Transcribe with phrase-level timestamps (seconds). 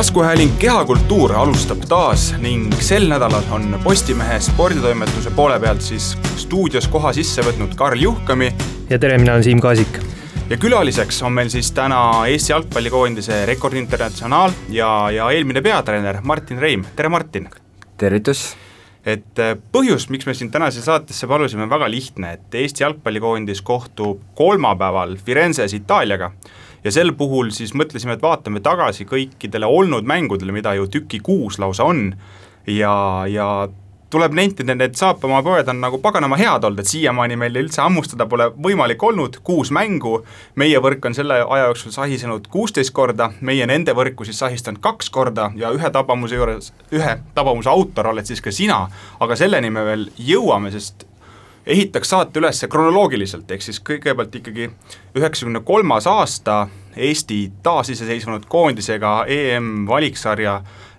[0.00, 7.10] taskuhääling Kehakultuur alustab taas ning sel nädalal on Postimehe sporditoimetuse poole pealt siis stuudios koha
[7.12, 8.48] sisse võtnud Karl Juhkami.
[8.90, 9.98] ja tere, mina olen Siim Kaasik.
[10.48, 11.98] ja külaliseks on meil siis täna
[12.32, 17.50] Eesti jalgpallikoondise rekordinternatsionaal ja, ja eelmine peatreener Martin Reim, tere Martin!
[18.00, 18.56] tervitus!
[19.04, 23.60] et äh, põhjus, miks me sind tänase saatesse palusime, on väga lihtne, et Eesti jalgpallikoondis
[23.60, 26.32] kohtub kolmapäeval Firenzes Itaaliaga
[26.84, 31.58] ja sel puhul siis mõtlesime, et vaatame tagasi kõikidele olnud mängudele, mida ju tüki kuus
[31.58, 32.10] lausa on,
[32.66, 32.94] ja,
[33.28, 33.50] ja
[34.10, 38.48] tuleb nentida, need saapamapoed on nagu paganama head olnud, et siiamaani meil üldse hammustada pole
[38.62, 40.20] võimalik olnud, kuus mängu,
[40.58, 45.12] meie võrk on selle aja jooksul sahisenud kuusteist korda, meie nende võrku siis sahistanud kaks
[45.14, 45.50] korda.
[45.58, 48.82] Ja ühe tabamuse juures, ühe tabamuse autor oled siis ka sina,
[49.20, 51.06] aga selleni me veel jõuame, sest
[51.66, 54.70] ehitaks saate üles kronoloogiliselt, ehk siis kõigepealt ikkagi
[55.18, 56.66] üheksakümne kolmas aasta,
[56.96, 60.56] Eesti taasiseseisvunud koondisega EM-valiksarja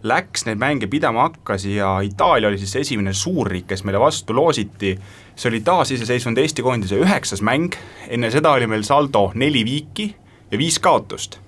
[0.08, 4.94] läks, neid mänge pidama hakkas ja Itaalia oli siis esimene suurriik, kes meile vastu loositi,
[5.36, 7.76] see oli taasiseseisvunud Eesti koondise üheksas mäng,
[8.08, 10.08] enne seda oli meil saldo neli viiki
[10.52, 11.42] ja viis kaotust.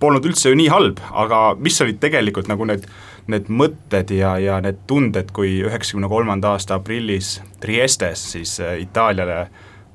[0.00, 2.84] Polnud üldse ju nii halb, aga mis olid tegelikult nagu need
[3.32, 9.46] need mõtted ja, ja need tunded, kui üheksakümne kolmanda aasta aprillis Triestes siis äh, Itaaliale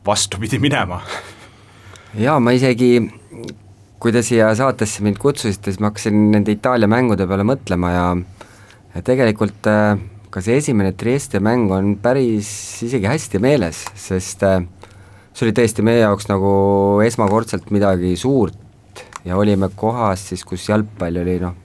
[0.06, 1.02] vastu pidi minema?
[2.18, 2.98] jaa, ma isegi,
[4.02, 8.08] kui te siia saatesse mind kutsusite, siis ma hakkasin nende Itaalia mängude peale mõtlema ja
[8.92, 9.96] ja tegelikult äh,
[10.32, 12.50] ka see esimene Trieste mäng on päris
[12.84, 14.60] isegi hästi meeles, sest äh,
[15.32, 16.52] see oli tõesti meie jaoks nagu
[17.06, 18.58] esmakordselt midagi suurt
[19.26, 21.56] ja olime kohas siis, kus jalgpall oli noh,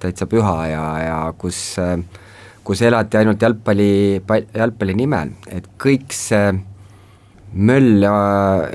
[0.00, 1.76] täitsa püha ja, ja kus,
[2.64, 3.92] kus elati ainult jalgpalli,
[4.54, 6.50] jalgpalli nimel, et kõik see
[7.50, 8.16] möll ja,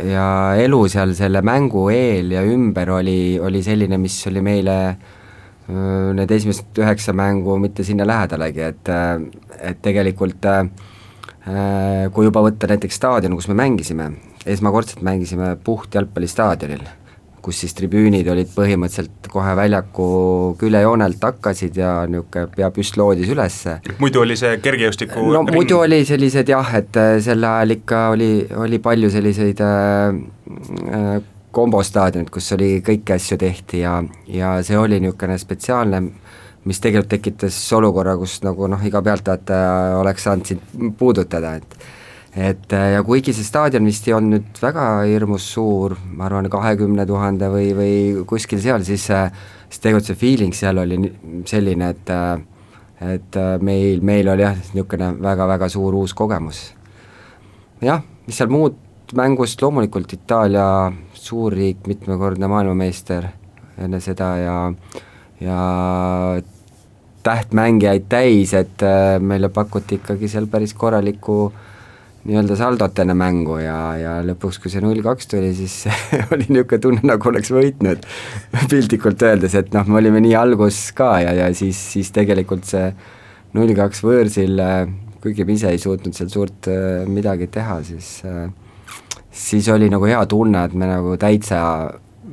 [0.04, 4.80] ja elu seal selle mängu eel ja ümber oli, oli selline, mis oli meile
[5.66, 8.92] need esimesed üheksa mängu mitte sinna lähedalegi, et,
[9.58, 10.46] et tegelikult
[12.14, 14.12] kui juba võtta näiteks staadion, kus me mängisime,
[14.46, 16.86] esmakordselt mängisime puht jalgpallistaadionil
[17.46, 20.08] kus siis tribüünid olid põhimõtteliselt kohe väljaku
[20.62, 23.60] küljejoonelt hakkasid ja niisugune pea püst loodis üles.
[24.02, 25.54] muidu oli see kergejõustiku no ring.
[25.60, 28.30] muidu oli sellised jah, et äh, sel ajal ikka oli,
[28.66, 30.18] oli palju selliseid äh,
[30.90, 31.12] äh,
[31.56, 36.02] kombostaadionid, kus oli kõiki asju tehti ja, ja see oli niisugune spetsiaalne,
[36.66, 41.78] mis tegelikult tekitas olukorra, kus nagu noh, iga pealtvaataja oleks saanud sind puudutada, et
[42.36, 47.06] et äh, ja kuigi see staadion vist ei olnud väga hirmus suur, ma arvan, kahekümne
[47.08, 47.94] tuhande või, või
[48.28, 49.30] kuskil seal, siis äh,
[49.70, 51.00] siis tegelikult see feeling seal oli
[51.48, 52.36] selline, et äh,
[53.06, 56.62] et meil, meil oli jah, niisugune väga-väga suur uus kogemus.
[57.84, 58.78] jah, mis seal muud
[59.16, 63.28] mängust, loomulikult Itaalia suurriik, mitmekordne maailmameister
[63.84, 64.58] enne seda ja
[65.44, 65.60] ja
[67.24, 68.84] tähtmängijaid täis, et
[69.20, 71.75] meile pakuti ikkagi seal päris korralikku äh,
[72.26, 75.86] nii-öelda saldot enne mängu ja, ja lõpuks, kui see null kaks tuli, siis
[76.34, 78.06] oli niisugune tunne, nagu oleks võitnud
[78.72, 82.90] piltlikult öeldes, et noh, me olime nii algus ka ja, ja siis, siis tegelikult see
[83.56, 84.62] null kaks võõrsil,
[85.24, 88.48] kuigi me ise ei suutnud seal suurt äh, midagi teha, siis äh,
[89.36, 91.60] siis oli nagu hea tunne, et me nagu täitsa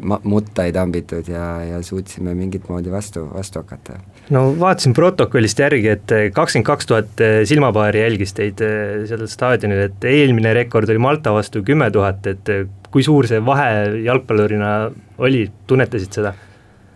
[0.02, 3.98] ma-, mutta ei tambitud ja, ja suutsime mingit moodi vastu, vastu hakata.
[4.32, 9.84] No vaatasin protokollist järgi, et kakskümmend kaks tuhat eh, silmapaari jälgis teid eh, sellel staadionil,
[9.88, 14.72] et eelmine rekord oli Malta vastu kümme tuhat, et eh, kui suur see vahe jalgpallurina
[15.22, 16.34] oli, tunnetasid seda?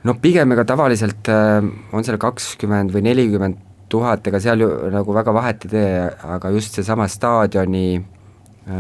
[0.07, 5.35] no pigem ega tavaliselt on seal kakskümmend või nelikümmend tuhat, ega seal ju nagu väga
[5.35, 5.89] vahet ei tee,
[6.37, 7.89] aga just seesama staadioni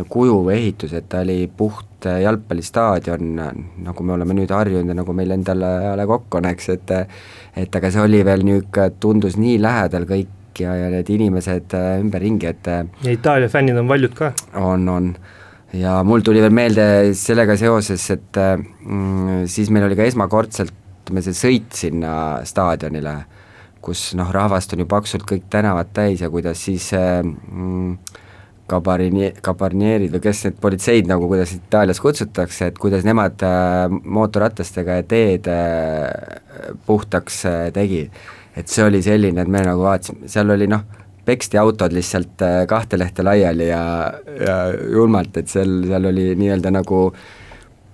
[0.08, 3.34] kuju või ehitus, et ta oli puht et jalgpallistaadion,
[3.86, 6.94] nagu me oleme nüüd harjunud ja nagu meil endal ajale kokku on, eks, et
[7.56, 11.94] et aga see oli veel niisugune, tundus nii lähedal kõik ja, ja need inimesed äh,
[12.02, 14.32] ümberringi, et ja Itaalia fännid on valjud ka.
[14.60, 15.14] on, on.
[15.76, 20.74] ja mul tuli veel meelde sellega seoses, et mm, siis meil oli ka esmakordselt,
[21.04, 22.12] ütleme, see sõit sinna
[22.46, 23.16] staadionile,
[23.84, 28.22] kus noh, rahvast on ju paksult kõik tänavad täis ja kuidas siis mm,
[28.70, 35.00] kabarni-, kabarnierid või kes need politseid nagu, kuidas Itaalias kutsutakse, et kuidas nemad äh, mootorratastega
[35.08, 38.06] teed äh, puhtaks äh, tegi.
[38.56, 40.86] et see oli selline, et me nagu vaatasime, seal oli noh,
[41.26, 43.82] peksti autod lihtsalt kahte lehte laiali ja,
[44.40, 47.10] ja julmalt, et seal, seal oli nii-öelda nagu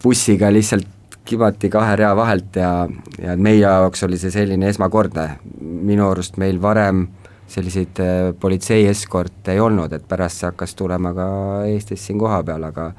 [0.03, 0.87] bussiga lihtsalt
[1.25, 2.87] kibati kahe rea vahelt ja,
[3.23, 5.27] ja meie jaoks oli see selline esmakordne,
[5.61, 7.07] minu arust meil varem
[7.53, 11.27] selliseid äh, politsei eskorte ei olnud, et pärast see hakkas tulema ka
[11.69, 12.93] Eestis siin kohapeal, aga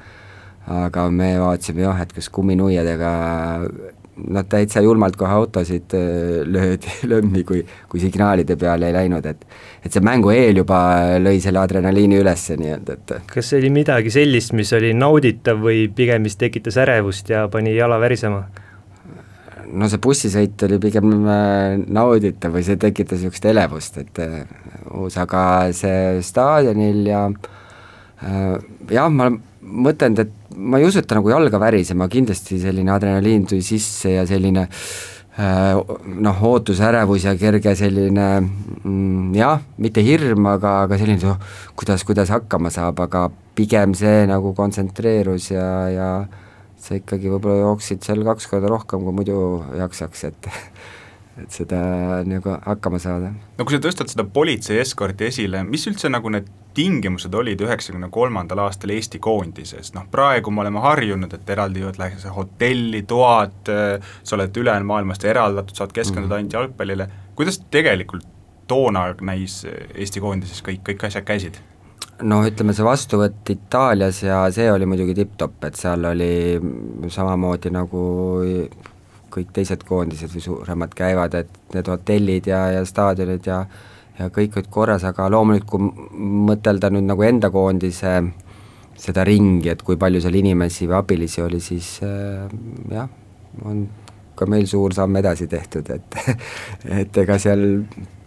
[0.64, 3.10] aga me vaatasime jah, et kas kumminuiadega
[4.16, 9.46] noh, täitsa julmalt kohe autosid äh, löödi lömmi, kui, kui signaalide peale ei läinud, et
[9.84, 10.80] et see mängu eel juba
[11.20, 15.88] lõi selle adrenaliini üles nii-öelda, et kas see oli midagi sellist, mis oli nauditav või
[15.94, 18.46] pigem, mis tekitas ärevust ja pani jala värisema?
[19.74, 24.22] No see bussisõit oli pigem äh, nauditav või see tekitas niisugust elevust, et
[24.94, 25.42] uus, aga
[25.76, 27.26] see staadionil ja
[28.24, 29.28] jah, ma
[29.64, 34.14] mõtelnud, et ma ei usu, et ta nagu jalga värisema, kindlasti selline adrenaliin tuli sisse
[34.14, 41.32] ja selline äh, noh, ootusärevus ja kerge selline mm, jah, mitte hirm, aga, aga selline
[41.32, 41.40] oh,
[41.78, 46.08] kuidas, kuidas hakkama saab, aga pigem see nagu kontsentreerus ja, ja
[46.84, 49.38] sa ikkagi võib-olla jooksid seal kaks korda rohkem, kui muidu
[49.78, 50.50] jaksaks, et
[51.42, 51.78] et seda
[52.28, 53.32] nagu hakkama saada.
[53.58, 58.08] no kui sa tõstad seda politsei eskorti esile, mis üldse nagu need tingimused olid üheksakümne
[58.14, 63.70] kolmandal aastal Eesti koondises, noh praegu me oleme harjunud, et eraldivad läheks hotelli, toad,
[64.22, 66.40] sa oled ülejäänud maailmast eraldatud, saad keskenduda mhm.
[66.40, 67.08] ainult jalgpallile,
[67.38, 68.26] kuidas tegelikult
[68.70, 71.62] toona näis Eesti koondises kõik, kõik asjad käisid?
[72.28, 76.60] No ütleme, see vastuvõtt Itaalias ja see oli muidugi tipp-topp, et seal oli
[77.12, 78.04] samamoodi nagu
[79.34, 83.64] kõik teised koondised või suuremad käivad, et need hotellid ja, ja staadionid ja
[84.14, 88.12] ja kõik olid korras, aga loomulikult kui mõtelda nüüd nagu enda koondise
[89.00, 92.46] seda ringi, et kui palju seal inimesi või abilisi oli, siis äh,
[92.94, 93.08] jah,
[93.66, 93.86] on
[94.38, 96.18] ka meil suur samm edasi tehtud, et
[97.02, 97.66] et ega seal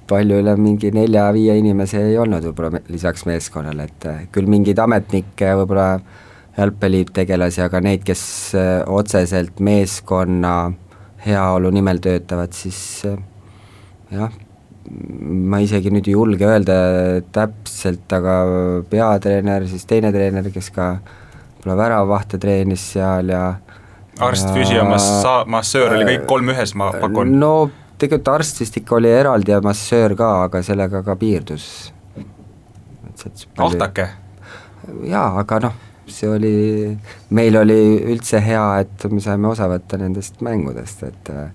[0.08, 5.54] palju üle mingi nelja-viie inimese ei olnud võib-olla lisaks meeskonnale, et äh, küll mingeid ametnikke
[5.62, 5.90] võib-olla
[6.58, 8.24] jalgpallitegelasi, aga neid, kes
[8.58, 10.56] äh, otseselt meeskonna
[11.26, 13.18] heaolu nimel töötavad, siis äh,
[14.16, 14.34] jah,
[14.88, 16.78] ma isegi nüüd ei julge öelda
[17.36, 18.38] täpselt, aga
[18.90, 23.44] peatreener, siis teine treener, kes ka võib-olla väravahte treenis seal ja
[24.24, 24.54] arst,
[24.88, 27.36] massa-, massöör oli kõik kolm ühes, ma pakun?
[27.42, 27.54] no
[27.98, 31.94] tegelikult arst vist ikka oli eraldi ja massöör ka, aga sellega ka piirdus.
[33.58, 34.10] ahtake?
[35.04, 36.98] jaa, aga noh, see oli,
[37.30, 37.80] meil oli
[38.14, 41.50] üldse hea, et me saime osa võtta nendest mängudest, et äh,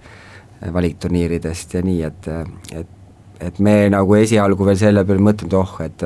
[0.73, 2.29] valikturniiridest ja nii, et,
[2.73, 2.99] et
[3.43, 6.05] et me nagu esialgu veel selle peale mõtlenud, oh, et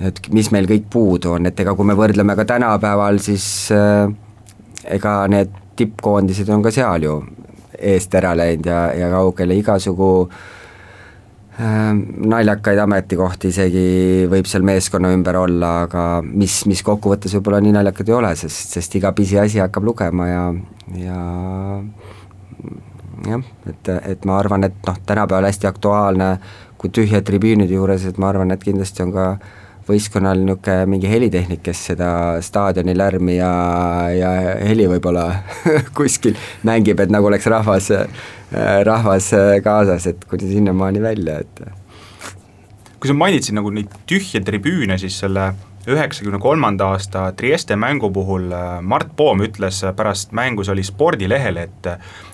[0.00, 3.44] et mis meil kõik puudu on, et ega kui me võrdleme ka tänapäeval, siis
[3.76, 4.08] äh,
[4.96, 7.18] ega need tippkoondised on ka seal ju
[7.80, 11.92] eest ära läinud ja, ja kaugele igasugu äh,
[12.34, 13.84] naljakaid ametikohti isegi
[14.30, 18.76] võib seal meeskonna ümber olla, aga mis, mis kokkuvõttes võib-olla nii naljakad ei ole, sest,
[18.76, 20.44] sest iga pisiasi hakkab lugema ja,
[21.00, 21.20] ja
[23.28, 26.30] jah, et, et ma arvan, et noh, tänapäeval hästi aktuaalne,
[26.80, 29.26] kui tühjad tribüünide juures, et ma arvan, et kindlasti on ka
[29.90, 32.10] võistkonnal niisugune mingi helitehnik, kes seda
[32.44, 33.50] staadioni lärmi ja,
[34.14, 34.30] ja
[34.66, 35.26] heli võib-olla
[35.98, 37.90] kuskil mängib, et nagu oleks rahvas,
[38.86, 39.32] rahvas
[39.64, 41.64] kaasas, et kuni sinnamaani välja, et
[43.00, 45.50] kui sa mainisid nagu neid tühje tribüüne, siis selle
[45.88, 48.50] üheksakümne kolmanda aasta Trieste mängu puhul
[48.82, 51.88] Mart Poom ütles pärast mängu, see oli spordilehel, et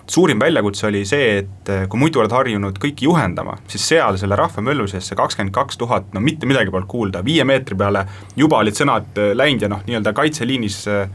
[0.07, 4.87] suurim väljakutse oli see, et kui muidu oled harjunud kõiki juhendama, siis seal selle rahvamöllu
[4.91, 8.05] sees see kakskümmend kaks tuhat, no mitte midagi polnud kuulda, viie meetri peale
[8.35, 11.07] juba olid sõnad läinud ja noh, nii-öelda kaitseliinis äh,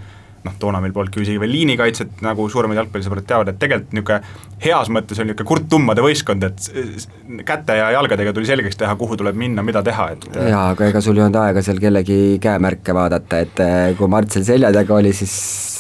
[0.45, 4.91] noh, toona meil polnudki isegi veel liinikaitset, nagu suuremad jalgpallisõbrad teavad, et tegelikult niisugune heas
[4.95, 9.65] mõttes on niisugune kurttummade võistkond, et käte ja jalgadega tuli selgeks teha, kuhu tuleb minna,
[9.67, 13.65] mida teha, et jaa, aga ega sul ei olnud aega seal kellegi käemärke vaadata, et
[13.65, 15.35] eh, kui Mart seal selja taga oli, siis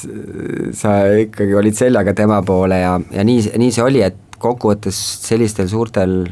[0.07, 4.97] eh, sa ikkagi olid seljaga tema poole ja, ja nii, nii see oli, et kokkuvõttes
[5.23, 6.25] sellistel suurtel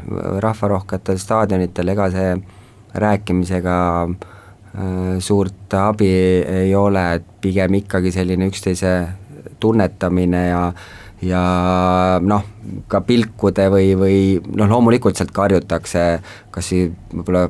[0.42, 2.34] rahvarohketel staadionitel, ega see
[3.00, 3.76] rääkimisega
[4.10, 4.29] Äh,
[5.18, 6.10] suurt abi
[6.46, 8.92] ei ole, et pigem ikkagi selline üksteise
[9.60, 10.60] tunnetamine ja
[11.22, 11.40] ja
[12.22, 12.44] noh,
[12.88, 14.20] ka pilkude või, või
[14.56, 16.04] noh, loomulikult sealt karjutakse
[16.54, 17.44] kas võib-olla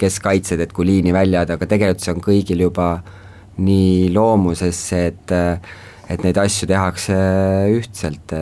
[0.00, 2.88] keskkaitsjad, et kui liini välja jääda, aga tegelikult see on kõigil juba
[3.60, 5.36] nii loomusesse, et
[6.10, 7.16] et neid asju tehakse
[7.70, 8.32] ühtselt.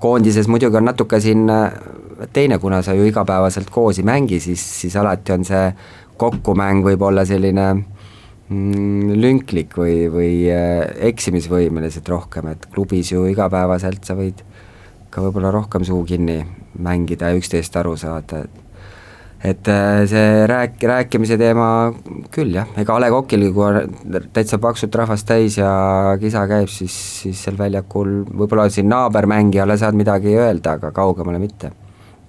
[0.00, 1.50] koondises muidugi on natuke siin
[2.32, 5.66] teine, kuna sa ju igapäevaselt koos ei mängi, siis, siis alati on see
[6.20, 14.04] kokkumäng võib olla selline mm, lünklik või, või äh, eksimisvõimeliselt rohkem, et klubis ju igapäevaselt
[14.06, 14.44] sa võid
[15.10, 16.42] ka võib-olla rohkem suu kinni
[16.78, 18.66] mängida ja üksteist aru saada, et
[19.40, 21.66] et äh, see rääk-, rääkimise teema
[22.32, 25.70] küll jah, ega A Le Coqil, kui on täitsa paksult rahvast täis ja
[26.20, 31.72] kisa käib, siis, siis seal väljakul võib-olla siin naabermängijale saad midagi öelda, aga kaugemale mitte.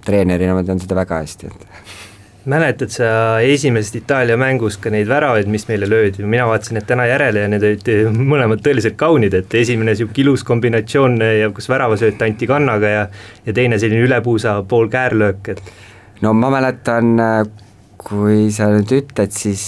[0.02, 1.66] treenerina ma tean seda väga hästi, et
[2.44, 3.08] mäletad sa
[3.46, 7.50] esimesest Itaalia mängust ka neid väravaid, mis meile löödi, mina vaatasin need täna järele ja
[7.52, 12.94] need olid mõlemad tõeliselt kaunid, et esimene niisugune ilus kombinatsioon ja kus väravasööt anti kannaga
[12.94, 13.04] ja
[13.46, 15.62] ja teine selline ülepuusa pool käärlöök, et
[16.22, 17.14] no ma mäletan,
[18.02, 19.62] kui sa nüüd ütled, siis,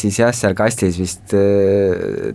[0.00, 1.34] siis jah, seal kastis vist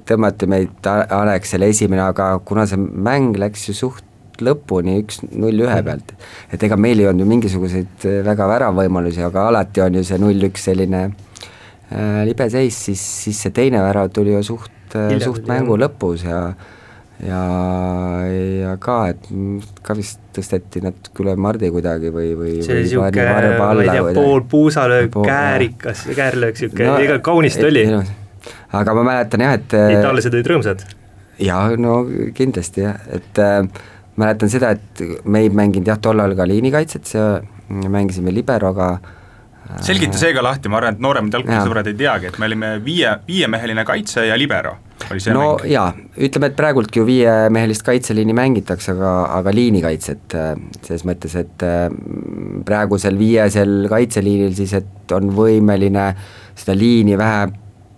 [0.07, 4.07] tõmmati meid Alexele esimene, aga kuna see mäng läks ju suht
[4.41, 5.85] lõpuni üks-null ühe mhm.
[5.85, 6.13] pealt.
[6.53, 10.21] et ega meil ei olnud ju mingisuguseid äh, väga väravvõimalusi, aga alati on ju see
[10.21, 15.49] null-üks selline äh, libe seis, siis, siis see teine värav tuli ju suht, äh, suht
[15.49, 16.45] mängu lõpus ja
[17.23, 17.41] ja,
[18.63, 19.27] ja ka, et
[19.85, 24.09] ka vist tõsteti natuke üle mardi kuidagi või, või see oli niisugune, ma ei tea,
[24.17, 27.85] pool puusalöök, käärikas, käärlöök, niisugune no,, ega kaunist oli.
[28.81, 30.85] aga ma mäletan jah, et itaallased olid rõõmsad?
[31.41, 32.01] jaa, no
[32.35, 33.61] kindlasti jah, et äh,
[34.21, 37.27] mäletan seda, et me ei mänginud jah, tollal ka liinikaitset, see,
[37.89, 38.95] mängisime liberoga
[39.83, 43.13] selgita see ka lahti, ma arvan, et nooremad jalgpallisõbrad ei teagi, et me olime viie,
[43.27, 44.75] viiemeheline kaitse ja libero
[45.11, 45.65] oli see no mäng.
[45.71, 45.87] jaa,
[46.27, 50.37] ütleme, et praegultki ju viiemehelist kaitseliini mängitakse, aga, aga liinikaitset
[50.83, 51.65] selles mõttes, et
[52.67, 56.11] praegusel viiesel kaitseliinil siis, et on võimeline
[56.59, 57.47] seda liini vähe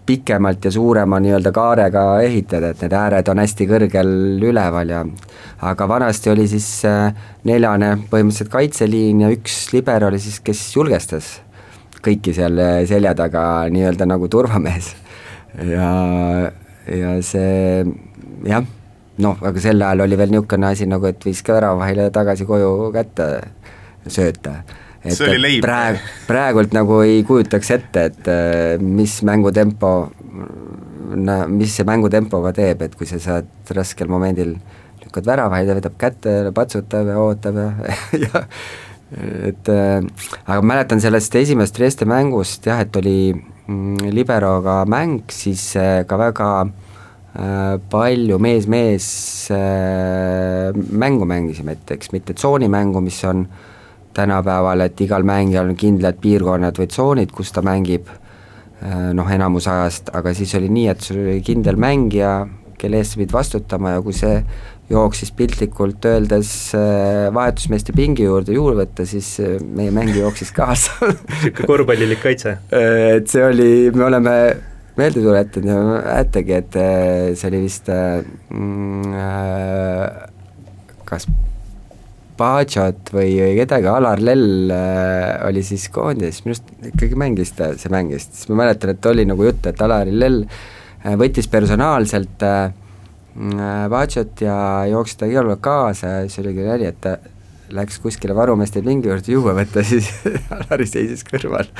[0.05, 4.11] pikemalt ja suurema nii-öelda kaarega ehitada, et need ääred on hästi kõrgel
[4.45, 5.01] üleval ja
[5.65, 7.15] aga vanasti oli siis äh,
[7.47, 11.31] neljane põhimõtteliselt kaitseliin ja üks liber oli siis, kes julgestas
[12.05, 14.93] kõiki seal äh, selja taga nii-öelda nagu turvamees.
[15.73, 15.91] ja,
[16.91, 17.83] ja see
[18.45, 18.65] jah,
[19.17, 23.29] noh, aga sel ajal oli veel niisugune asi nagu, et viska väravahile tagasi koju kätte
[24.05, 24.59] sööta
[25.05, 25.63] et, leib.
[25.65, 29.91] praegu, praegult nagu ei kujutaks ette, et äh, mis mängutempo,
[31.51, 34.55] mis see mängutempoga teeb, et kui sa saad raskel momendil
[35.03, 37.69] lükkad väravaid ja võtab kätte ja patsutab ja ootab ja,
[38.25, 38.45] ja
[39.45, 39.99] et äh,
[40.45, 46.01] aga ma mäletan sellest esimesest Trieste mängust jah, et oli mm, liberoga mäng, siis äh,
[46.09, 46.49] ka väga
[47.91, 49.05] palju mees-mees
[50.95, 53.74] mängu mängisime, et eks mitte tsoonimängu, mis on äh,
[54.15, 59.67] tänapäeval, et igal mängijal on kindlad piirkonnad või tsoonid, kus ta mängib äh, noh, enamus
[59.71, 62.37] ajast, aga siis oli nii, et sul oli kindel mängija,
[62.79, 64.35] kelle eest sa pidid vastutama ja kui see
[64.91, 70.93] jooksis piltlikult öeldes äh, vahetusmeeste pingi juurde juurde võtta, siis äh, meie mängija jooksis kaasa.
[71.01, 72.57] Niisugune korvpallilik kaitse
[73.17, 74.35] et see oli, me oleme
[74.95, 76.77] meelde tuletanud ja mäletagi, et
[77.35, 79.17] see oli vist mm,
[81.05, 81.27] kas
[82.37, 87.91] Paciot või, kedagi, Alar Lell äh, oli siis koondises, minu arust ikkagi mängis ta, see
[87.93, 92.73] mängis, siis ma mäletan, et oli nagu jutt, et Alar Lell äh, võttis personaalselt äh,
[93.91, 97.17] Paciot ja jooksis ta igal pool kaasa ja siis oligi nali, et ta
[97.75, 100.11] läks kuskile varumeeste pingi juurde juua võtta, siis
[100.53, 101.71] Alari seisis kõrval.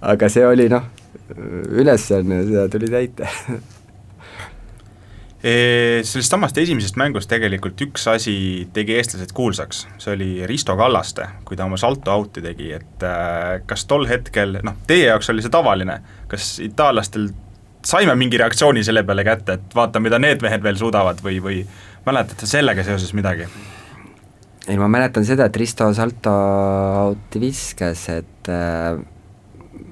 [0.00, 0.86] aga see oli noh,
[1.72, 3.30] ülesanne, seda tuli täita
[5.44, 8.34] sellest samast esimesest mängust tegelikult üks asi
[8.72, 13.60] tegi eestlased kuulsaks, see oli Risto Kallaste, kui ta oma salto out'i tegi, et äh,
[13.68, 15.98] kas tol hetkel, noh, teie jaoks oli see tavaline,
[16.32, 17.28] kas itaallastel
[17.84, 21.60] saime mingi reaktsiooni selle peale kätte, et vaata, mida need mehed veel suudavad või, või
[22.06, 23.48] mäletad sa sellega seoses midagi?
[24.64, 26.32] ei, ma mäletan seda, et Risto salto
[27.04, 28.96] out'i viskas, et äh,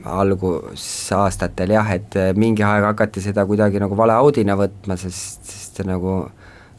[0.04, 5.82] algusaastatel jah, et eh, mingi aeg hakati seda kuidagi nagu vale audina võtma, sest, sest
[5.86, 6.22] nagu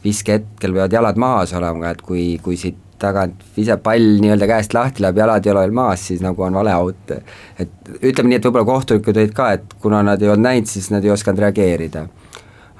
[0.03, 5.03] viskehetkel peavad jalad maas olema, et kui, kui siit tagant visab pall nii-öelda käest lahti,
[5.03, 7.11] läheb jalad ei ole veel maas, siis nagu on vale out.
[7.59, 10.91] et ütleme nii, et võib-olla kohtunikud olid ka, et kuna nad ei olnud näinud, siis
[10.93, 12.07] nad ei osanud reageerida.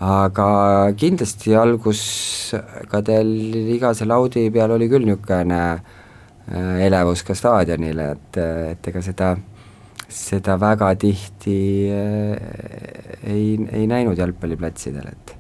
[0.03, 0.48] aga
[1.00, 3.30] kindlasti alguskadel
[3.75, 8.44] iga selle audi peal oli küll niisugune eh, elevus ka staadionile, et,
[8.75, 9.36] et ega seda
[10.13, 11.60] seda väga tihti
[11.91, 15.39] äh, ei, ei näinud jalgpalliplatsidel, et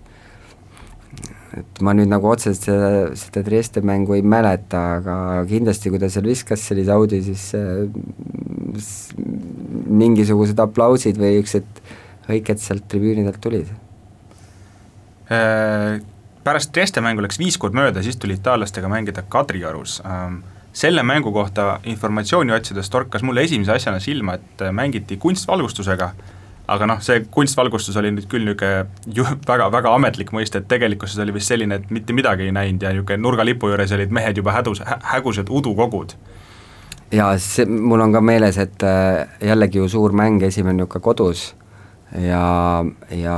[1.53, 2.87] et ma nüüd nagu otseselt seda,
[3.17, 5.17] seda Trieste mängu ei mäleta, aga
[5.49, 7.85] kindlasti, kui ta seal viskas sellise audi, siis äh,
[10.01, 11.83] mingisugused aplausid või niisugused
[12.25, 13.69] hõiked sealt tribüünidelt tulid.
[15.29, 16.01] Äh,
[16.45, 20.41] pärast Trieste mängu läks viis kuud mööda, siis tuli itaallastega mängida Kadriorus ähm
[20.73, 26.09] selle mängu kohta informatsiooni otsides torkas mulle esimese asjana silma, et mängiti kunstvalgustusega,
[26.73, 31.19] aga noh, see kunstvalgustus oli nüüd küll niisugune ju väga, väga ametlik mõiste, et tegelikkuses
[31.21, 34.55] oli vist selline, et mitte midagi ei näinud ja niisugune nurgalipu juures olid mehed juba
[34.57, 36.15] hädus hä,, hägused udukogud.
[37.13, 41.51] jaa, see, mul on ka meeles, et äh, jällegi ju suur mäng, esimene niisugune kodus
[42.17, 43.37] ja, ja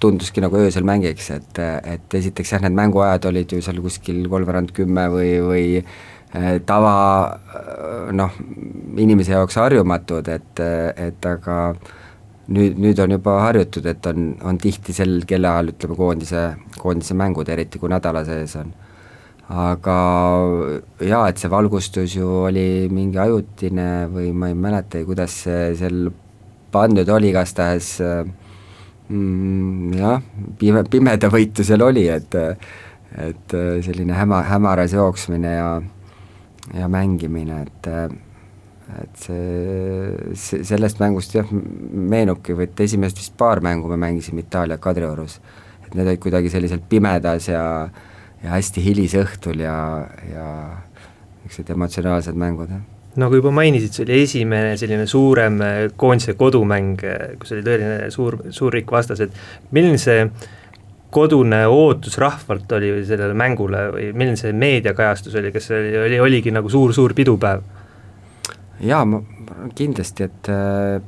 [0.00, 4.72] tunduski nagu öösel mängiks, et, et esiteks jah, need mänguajad olid ju seal kuskil kolmveerand
[4.76, 5.66] kümme või, või
[6.66, 6.94] tava
[8.16, 8.40] noh,
[9.00, 10.64] inimese jaoks harjumatud, et,
[10.96, 11.58] et aga
[12.52, 16.42] nüüd, nüüd on juba harjutud, et on, on tihti sel kellaajal ütleme, koondise,
[16.80, 18.74] koondise mängud, eriti kui nädala sees on.
[19.46, 19.96] aga
[21.06, 26.08] jaa, et see valgustus ju oli mingi ajutine või ma ei mäleta, kuidas see seal
[26.74, 27.92] pandud oli, igastahes
[29.08, 30.22] mm, jah,
[30.58, 32.34] pime, pimedavõitu seal oli, et
[33.16, 33.54] et
[33.86, 35.68] selline häma, hämaras jooksmine ja
[36.74, 37.88] ja mängimine, et
[38.96, 44.78] et see, see, sellest mängust jah, meenubki, et esimest vist paar mängu me mängisime Itaalia
[44.78, 45.40] Kadriorus,
[45.86, 47.64] et need olid kuidagi selliselt pimedas ja
[48.42, 49.78] ja hästi hilisõhtul ja,
[50.28, 50.48] ja
[51.40, 55.58] niisugused emotsionaalsed mängud, jah nagu juba mainisid, see oli esimene selline suurem
[55.96, 57.00] koondise kodumäng,
[57.40, 60.28] kus oli tõeline suur, suurriik vastas, et milline see
[61.16, 66.20] kodune ootus rahvalt oli sellele mängule või milline see meediakajastus oli, kas see oli, oli,
[66.28, 67.64] oligi nagu suur-suur pidupäev?
[68.84, 69.22] jaa, ma
[69.76, 71.00] kindlasti, et äh,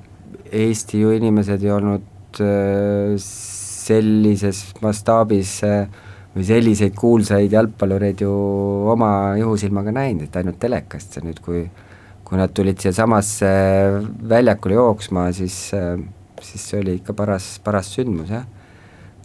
[0.48, 5.90] Eesti ju inimesed ei olnud äh, sellises mastaabis äh,
[6.36, 8.32] või selliseid kuulsaid jalgpallureid ju
[8.92, 9.10] oma
[9.40, 11.66] juhusilmaga näinud, et ainult telekast ja nüüd, kui
[12.28, 13.50] kui nad tulid siiasamasse
[14.28, 15.56] väljakule jooksma, siis,
[16.44, 18.44] siis see oli ikka paras, paras sündmus, jah.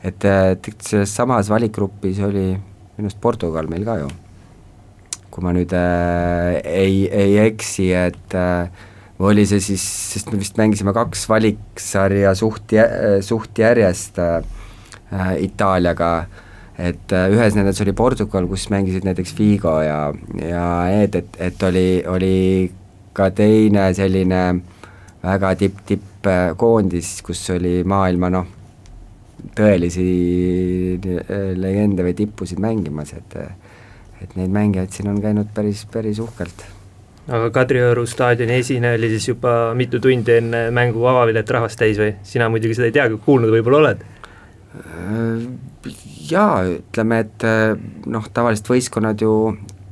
[0.04, 4.12] et, et selles samas valikgrupis oli minu arust Portugal meil ka ju
[5.34, 8.70] kui ma nüüd äh, ei, ei eksi, et äh,
[9.18, 9.84] või oli see siis,
[10.14, 12.76] sest me vist mängisime kaks valiksarja suht,
[13.26, 14.44] suht järjest äh,
[15.42, 16.12] Itaaliaga,
[16.78, 20.00] et äh, ühes nendest oli Portugal, kus mängisid näiteks Figo ja,
[20.38, 20.68] ja
[21.02, 22.38] Ed, et, et oli, oli
[23.14, 24.44] ka teine selline
[25.24, 26.52] väga tipp-tipp äh,
[27.24, 28.48] kus oli maailma noh,
[29.56, 30.08] tõelisi
[30.98, 33.38] äh, legende või tippusid mängimas, et
[34.24, 36.64] et neid mängijaid siin on käinud päris, päris uhkelt.
[37.28, 42.14] aga Kadrioru staadioni esine oli siis juba mitu tundi enne mängu avapilet rahvast täis või?
[42.24, 44.06] sina muidugi seda ei tea, kuulnud võib-olla oled?
[44.80, 45.44] Äh,
[46.30, 49.34] jaa, ütleme, et äh, noh, tavaliselt võistkonnad ju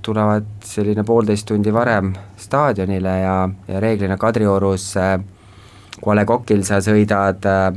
[0.01, 2.13] tulevad selline poolteist tundi varem
[2.51, 3.35] staadionile ja,
[3.71, 5.15] ja reeglina Kadriorus äh,
[6.01, 7.71] Kole Kokil sa sõidad äh,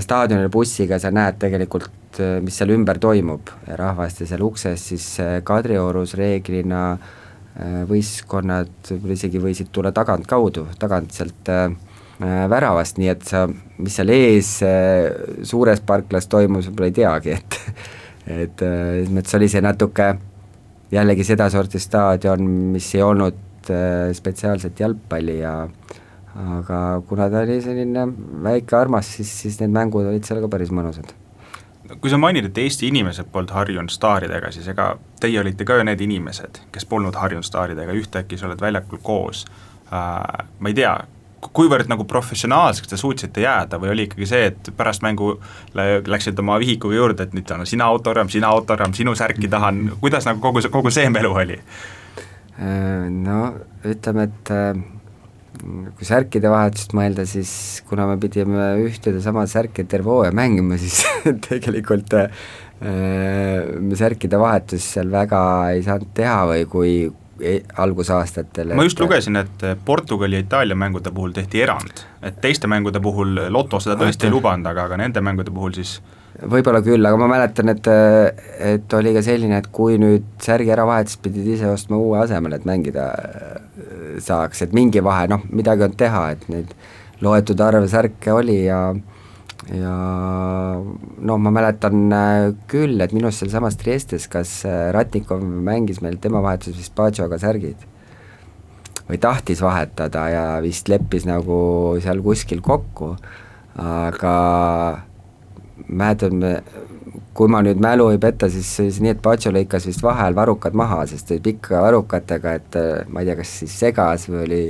[0.00, 3.52] staadionile bussiga, sa näed tegelikult äh, mis seal ümber toimub.
[3.80, 10.68] Rahvast ja seal ukses, siis äh, Kadriorus reeglina äh, võistkonnad võib-olla isegi võisid tulla tagantkaudu,
[10.80, 11.54] tagant sealt
[12.20, 13.46] väravast, nii et sa,
[13.80, 14.48] mis seal ees
[15.48, 17.56] suures parklas toimus, võib-olla ei teagi, et
[18.30, 20.10] et selles mõttes oli see natuke
[20.92, 23.38] jällegi sedasorti staadion, mis ei olnud
[24.16, 25.54] spetsiaalselt jalgpalli ja
[26.40, 28.06] aga kuna ta oli selline
[28.44, 31.12] väike armas, siis, siis need mängud olid seal ka päris mõnusad
[31.98, 35.86] kui sa mainid, et Eesti inimesed polnud harjunud staaridega, siis ega teie olite ka ju
[35.88, 39.42] need inimesed, kes polnud harjunud staaridega, ühtäkki sa oled väljakul koos
[39.90, 40.92] äh,, ma ei tea,
[41.40, 45.32] kuivõrd nagu professionaalseks te suutsite jääda või oli ikkagi see, et pärast mängu
[45.74, 50.28] läksid oma vihikuga juurde, et nüüd on sina autogramm, sina autogramm, sinu särki tahan, kuidas
[50.28, 51.58] nagu kogu see, kogu see melu oli?
[52.60, 53.54] Äh, no
[53.88, 54.80] ütleme, et äh,
[55.96, 57.52] kui särkide vahetust mõelda, siis
[57.88, 61.00] kuna me pidime ühte ja sama särki terve hooaja mängima, siis
[61.48, 62.28] tegelikult äh,
[62.80, 65.40] me särkide vahetust seal väga
[65.72, 66.92] ei saanud teha või kui
[67.40, 72.40] e-, algusaastatel ma just et, lugesin, et Portugali ja Itaalia mängude puhul tehti erand, et
[72.44, 75.96] teiste mängude puhul Loto seda tõesti ei lubanud, aga, aga nende mängude puhul siis
[76.48, 77.88] võib-olla küll, aga ma mäletan, et,
[78.64, 82.60] et oli ka selline, et kui nüüd särgi ära vahetas, pidid ise ostma uue asemele,
[82.60, 83.10] et mängida
[84.24, 86.74] saaks, et mingi vahe, noh, midagi on teha, et neid
[87.20, 88.80] loetud arv särke oli ja
[89.68, 89.94] ja
[90.80, 96.16] noh, ma mäletan äh, küll, et minu arust sealsamas Triestes, kas äh, Ratnikov mängis meil,
[96.22, 97.84] tema vahetas vist Pajoga särgid.
[99.10, 101.60] Või tahtis vahetada ja vist leppis nagu
[102.02, 103.12] seal kuskil kokku,
[103.82, 104.34] aga
[105.90, 106.44] mäletan,
[107.34, 110.76] kui ma nüüd mälu ei peta, siis, siis nii, et Pacho lõikas vist vahel varrukad
[110.76, 114.62] maha, sest oli pikka varrukatega, et ma ei tea, kas siis segas või oli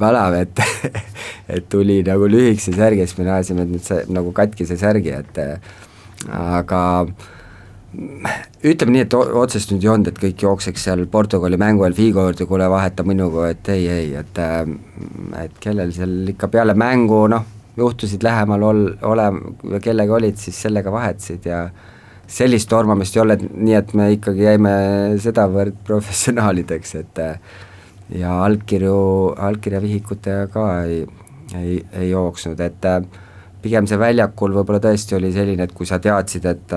[0.00, 0.62] palav, et
[1.54, 5.40] et tuli nagu lühikese särgi, siis me näesime, et nüüd see nagu katkise särgi, et
[6.32, 6.82] aga
[8.66, 12.24] ütleme nii, et otsest nüüd ei olnud, et kõik jookseks seal Portugali mängu ajal Figo
[12.26, 14.40] juurde, kuule vaheta minuga, et ei, ei, et
[15.44, 20.92] et kellel seal ikka peale mängu noh, juhtusid lähemal ol-, ole-, kellega olid, siis sellega
[20.92, 21.66] vahetasid ja
[22.26, 24.72] sellist tormamist ei ole, nii et me ikkagi jäime
[25.22, 27.20] sedavõrd professionaalideks, et
[28.16, 28.96] ja allkirju,
[29.48, 31.04] allkirjavihikutega ka ei,
[31.54, 32.88] ei, ei jooksnud, et
[33.62, 36.74] pigem see väljakul võib-olla tõesti oli selline, et kui sa teadsid, et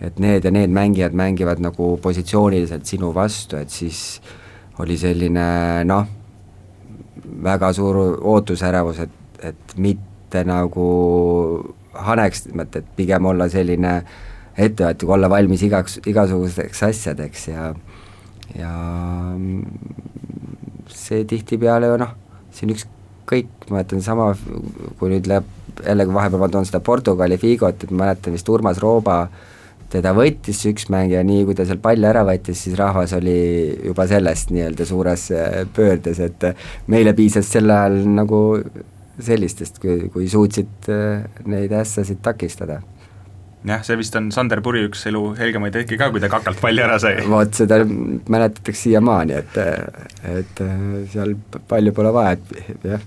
[0.00, 4.20] et need ja need mängijad mängivad nagu positsiooniliselt sinu vastu, et siis
[4.80, 5.44] oli selline
[5.84, 6.06] noh,
[7.44, 10.88] väga suur ootusärevus, et, et mitte nagu
[11.94, 14.00] haneks, et pigem olla selline
[14.60, 17.70] ettevaatlik, olla valmis igaks, igasugusteks asjadeks ja
[18.58, 18.72] ja
[20.90, 22.16] see tihtipeale ju noh,
[22.54, 24.32] siin ükskõik, ma mäletan sama,
[24.98, 25.46] kui nüüd läheb
[25.86, 29.22] jällegi vahepeal ma toon seda Portugali Figot, et ma mäletan vist Urmas Rooba
[29.90, 33.38] teda võttis üks mängija, nii kui ta seal palli ära võttis, siis rahvas oli
[33.88, 35.26] juba sellest nii-öelda suures
[35.74, 36.46] pöördes, et
[36.90, 38.40] meile piisas sel ajal nagu
[39.24, 42.80] sellistest, kui, kui suutsid äh, neid ässasid takistada
[43.66, 46.84] jah, see vist on Sander Puri üks elu helgemaid hetki ka, kui ta kakalt palli
[46.84, 47.18] ära sai.
[47.28, 49.60] vot seda mäletatakse siiamaani, et,
[50.36, 50.64] et
[51.12, 51.36] seal
[51.68, 53.04] palju pole vaja, et jah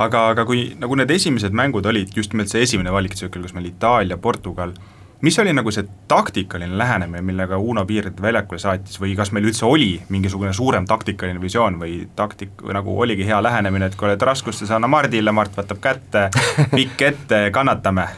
[0.00, 3.68] aga, aga kui nagu need esimesed mängud olid, just nimelt see esimene valiktsükkel, kus meil
[3.70, 4.74] Itaalia, Portugal,
[5.22, 9.66] mis oli nagu see taktikaline lähenemine, millega Uno Piiret väljakule saatis või kas meil üldse
[9.68, 14.26] oli mingisugune suurem taktikaline visioon või taktik, või nagu oligi hea lähenemine, et kui oled
[14.26, 16.28] raskustes, anna Mardile, Mart võtab kätte,
[16.76, 18.08] pikk ette, kannatame?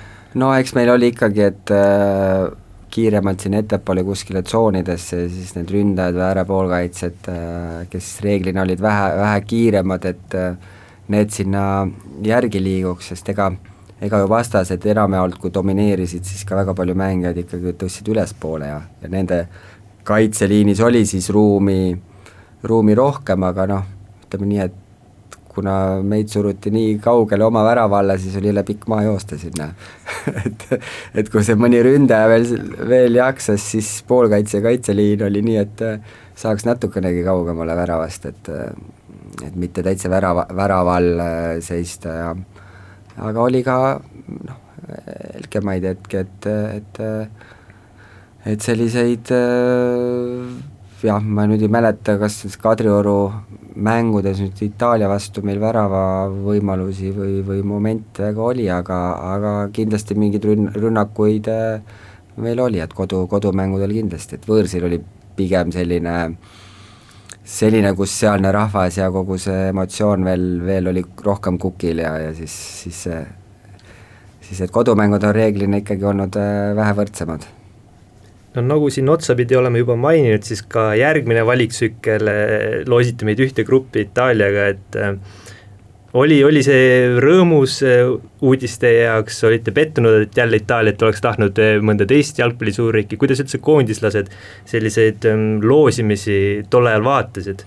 [0.40, 2.48] no eks meil oli ikkagi, et äh,
[2.94, 9.12] kiiremalt siin ettepoole kuskile tsoonidesse, siis need ründajad või äärepoolkaitsjad äh,, kes reeglina olid vähe,
[9.20, 10.56] vähe kiiremad, et äh,
[11.12, 11.84] need sinna
[12.24, 13.52] järgi liiguks, sest ega
[14.04, 18.80] ega ju vastased enamjaolt, kui domineerisid, siis ka väga palju mängijaid ikkagi tõstsid ülespoole ja,
[19.02, 19.44] ja nende
[20.04, 21.94] kaitseliinis oli siis ruumi,
[22.68, 23.84] ruumi rohkem, aga noh,
[24.26, 24.80] ütleme nii, et
[25.54, 29.70] kuna meid suruti nii kaugele oma värava alla, siis oli jälle pikk maa joosta sinna.
[30.44, 30.62] Et,
[31.20, 32.46] et kui see mõni ründaja veel,
[32.88, 35.82] veel jaksas, siis poolkaitse ja kaitseliin oli nii, et
[36.40, 38.48] saaks natukenegi kaugemale väravast, et
[39.44, 41.22] et mitte täitsa värava, värava all
[41.66, 42.30] seista ja
[43.16, 43.78] aga oli ka
[44.48, 44.60] noh,
[45.34, 46.46] helgemaid hetki, et,
[46.78, 47.02] et
[48.44, 49.30] et selliseid
[51.04, 53.18] jah, ma nüüd ei mäleta, kas Kadrioru
[53.74, 58.98] mängudes nüüd Itaalia vastu meil väravavõimalusi või, või momente väga oli, aga,
[59.34, 61.50] aga kindlasti mingeid rünn-, rünnakuid
[62.44, 65.00] meil oli, et kodu, kodumängudel kindlasti, et võõrsil oli
[65.36, 66.14] pigem selline
[67.44, 72.32] selline, kus sealne rahvas ja kogu see emotsioon veel, veel oli rohkem kukil ja, ja
[72.36, 72.54] siis,
[72.84, 73.20] siis see,
[74.46, 77.44] siis need kodumängud on reeglina ikkagi olnud äh, vähe võrdsemad.
[78.56, 83.66] no nagu siin otsapidi oleme juba maininud, siis ka järgmine valiktsükkel äh, loositi meid ühte
[83.68, 85.42] gruppi Itaaliaga, et äh,
[86.14, 88.08] oli, oli see rõõmus äh,
[88.44, 93.18] uudis teie jaoks, olite pettunud, et jälle Itaaliat oleks tahtnud äh, mõnda teist jalgpalli suurriiki,
[93.20, 94.30] kuidas üldse koondislased
[94.70, 96.36] selliseid ähm, loosimisi
[96.70, 97.66] tol ajal vaatasid?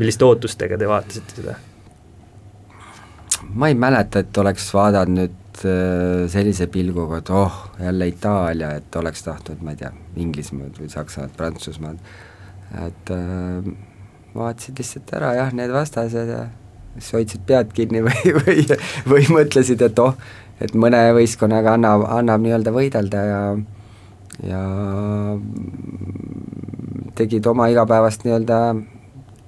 [0.00, 1.58] milliste ootustega te vaatasite seda?
[3.50, 8.96] ma ei mäleta, et oleks vaadanud nüüd äh, sellise pilguga, et oh, jälle Itaalia, et
[8.96, 9.92] oleks tahtnud, ma ei tea,
[10.22, 12.00] Inglismaad või Saksamaad, Prantsusmaad,
[12.86, 13.70] et äh,
[14.32, 16.46] vaatasid lihtsalt ära jah, need vastased ja
[17.00, 18.64] kes hoidsid pead kinni või, või,
[19.08, 20.14] või mõtlesid, et oh,
[20.60, 23.40] et mõne võistkonnaga annab, annab nii-öelda võidelda ja
[24.40, 24.60] ja
[27.16, 28.60] tegid oma igapäevast nii-öelda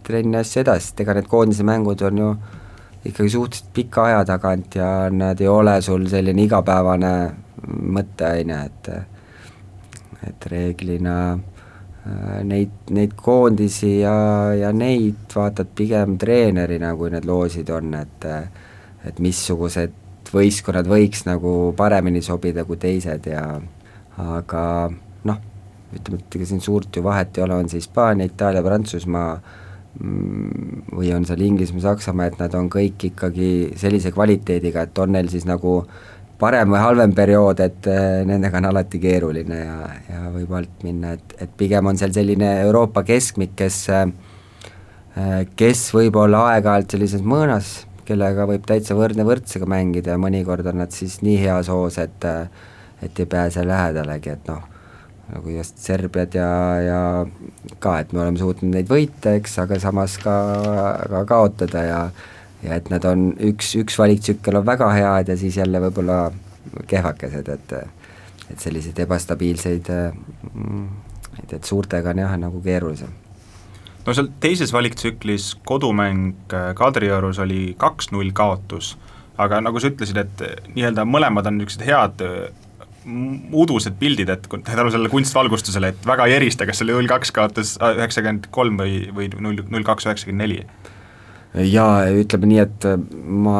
[0.04, 2.32] trenni asju edasi, et ega need koondise mängud on ju
[3.08, 7.14] ikkagi suhteliselt pika aja tagant ja nad ei ole sul selline igapäevane
[7.96, 8.92] mõtteaine, et
[10.22, 11.51] et reeglina Äh,
[12.44, 14.14] neid, neid koondisi ja,
[14.58, 18.28] ja neid vaatad pigem treenerina, kui need loosid on, et
[19.02, 19.94] et missugused
[20.32, 23.42] võistkonnad võiks nagu paremini sobida kui teised ja
[24.22, 24.62] aga
[25.26, 25.40] noh,
[25.90, 29.32] ütleme, et ega siin suurt ju vahet ei ole, on see Hispaania, Itaalia, Prantsusmaa
[29.98, 35.16] mm, või on seal Inglismaa, Saksamaa, et nad on kõik ikkagi sellise kvaliteediga, et on
[35.16, 36.11] neil siis nagu äh,
[36.42, 39.78] parem või halvem periood, et äh, nendega on alati keeruline ja,
[40.10, 44.10] ja võib alt minna, et, et pigem on seal selline Euroopa keskmik, kes äh,
[45.56, 47.72] kes võib olla aeg-ajalt sellises mõõnas,
[48.08, 52.28] kellega võib täitsa võrdne võrdsega mängida ja mõnikord on nad siis nii heas hoos, et
[53.02, 54.62] et ei pääse lähedalegi, et noh,
[55.32, 56.50] nagu just Serbiad ja,
[56.86, 57.00] ja
[57.82, 60.34] ka, et me oleme suutnud neid võita, eks, aga samas ka,
[61.10, 62.02] ka kaotada ja
[62.62, 66.24] ja et nad on, üks, üks valiktsükkel on väga head ja siis jälle võib-olla
[66.90, 67.76] kehvakesed, et
[68.52, 73.12] et selliseid ebastabiilseid, et, et suurtega on jah, nagu keerulisem.
[74.06, 78.96] no seal teises valiktsüklis kodumäng äh, Kadriorus oli kaks-null kaotus,
[79.40, 80.44] aga nagu sa ütlesid, et
[80.74, 82.50] nii-öelda mõlemad on niisugused head äh,
[83.56, 87.32] udused pildid, et tänu sellele kunstvalgustusele, et väga ei erista, kas see oli null kaks
[87.34, 90.60] kaotas üheksakümmend kolm või, või null, null kaks üheksakümmend neli
[91.52, 92.86] jaa, ütleme nii, et
[93.44, 93.56] ma,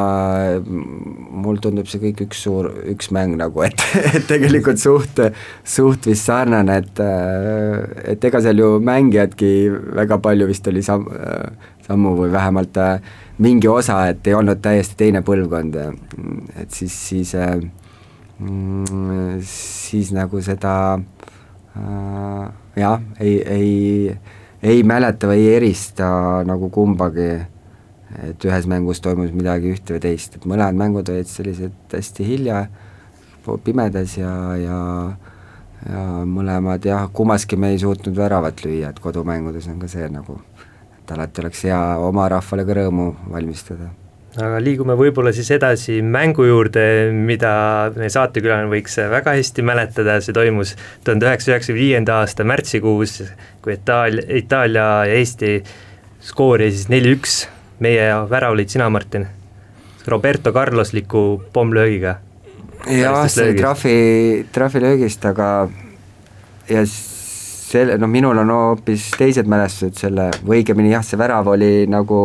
[1.43, 3.85] mul tundub see kõik üks suur, üks mäng nagu, et,
[4.17, 5.21] et tegelikult suht,
[5.65, 7.03] suht vist sarnane, et
[8.15, 9.53] et ega seal ju mängijadki
[10.01, 11.11] väga palju vist oli sam-,
[11.85, 12.81] sammu või vähemalt
[13.43, 15.79] mingi osa, et ei olnud täiesti teine põlvkond,
[16.63, 17.37] et siis, siis
[19.53, 20.75] siis nagu seda
[22.77, 24.17] jah, ei, ei,
[24.63, 26.09] ei mäleta või ei erista
[26.49, 27.31] nagu kumbagi
[28.29, 32.67] et ühes mängus toimus midagi ühte või teist, et mõlemad mängud olid sellised hästi hilja,
[33.65, 34.81] pimedas ja, ja
[35.89, 40.39] ja mõlemad jah, kummaski me ei suutnud väravat lüüa, et kodumängudes on ka see nagu,
[41.01, 43.91] et alati oleks hea oma rahvale ka rõõmu valmistada.
[44.33, 50.33] aga liigume võib-olla siis edasi mängu juurde, mida meie saatekülaline võiks väga hästi mäletada, see
[50.33, 53.19] toimus tuhande üheksasaja üheksakümne viienda aasta märtsikuus,
[53.63, 55.59] kui Itaalia, Itaalia ja Eesti
[56.23, 57.43] skoorisid neli-üks
[57.83, 59.27] meie värav olid sina, Martin,
[60.07, 62.19] Roberto Carlosliku pommlöögiga.
[62.91, 63.97] jah, see trahvi,
[64.53, 65.49] trahvilöögist, aga
[66.71, 71.87] ja selle, noh minul on hoopis teised mälestused selle, või õigemini jah, see värav oli
[71.91, 72.25] nagu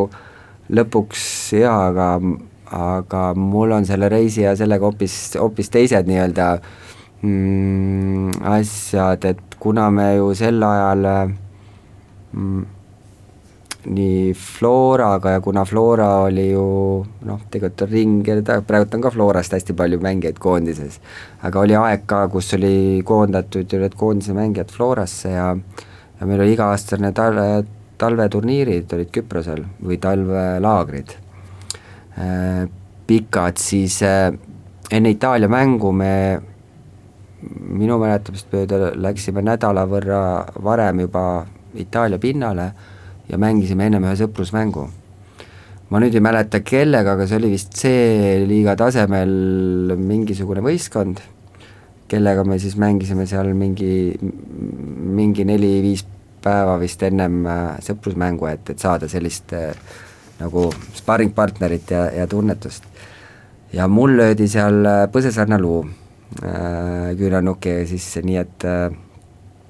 [0.74, 1.26] lõpuks
[1.58, 2.16] hea, aga
[2.68, 6.48] aga mul on selle reisi ja sellega hoopis, hoopis teised nii-öelda
[7.22, 11.08] mm, asjad, et kuna me ju sel ajal
[12.34, 12.66] mm,
[13.88, 16.64] nii Floraga ja kuna Flora oli ju
[17.26, 18.32] noh, tegelikult on ring,
[18.68, 21.00] praegu on ka Florast hästi palju mängijaid koondises,
[21.48, 25.54] aga oli aeg ka, kus oli koondatud ju need koondise mängijad Florasse ja
[26.20, 27.48] ja meil oli iga-aastane talve,
[28.02, 31.14] talveturniirid olid Küprosel või talvelaagrid.
[32.18, 32.66] Äh,
[33.08, 34.32] pikad, siis äh,
[34.92, 36.14] enne Itaalia mängu me
[37.48, 40.22] minu mäletamist mööda läksime nädala võrra
[40.64, 41.24] varem juba
[41.78, 42.72] Itaalia pinnale
[43.28, 44.88] ja mängisime ennem ühe sõprusmängu.
[45.90, 51.22] ma nüüd ei mäleta kellega, aga see oli vist C-liiga tasemel mingisugune võistkond,
[52.12, 56.04] kellega me siis mängisime seal mingi, mingi neli-viis
[56.44, 59.72] päeva vist ennem äh, sõprusmängu, et, et saada sellist äh,
[60.42, 62.84] nagu sparringpartnerit ja, ja tunnetust.
[63.74, 65.86] ja mul löödi seal äh, põsesarna luu
[67.18, 68.66] küünarnuki sisse, nii et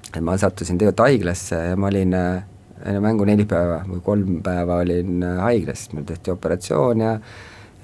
[0.08, 2.44] et ma sattusin tegelikult haiglasse ja ma olin äh,
[2.84, 7.14] enne mängu neli päeva või kolm päeva olin äh, haiglas, mul tehti operatsioon ja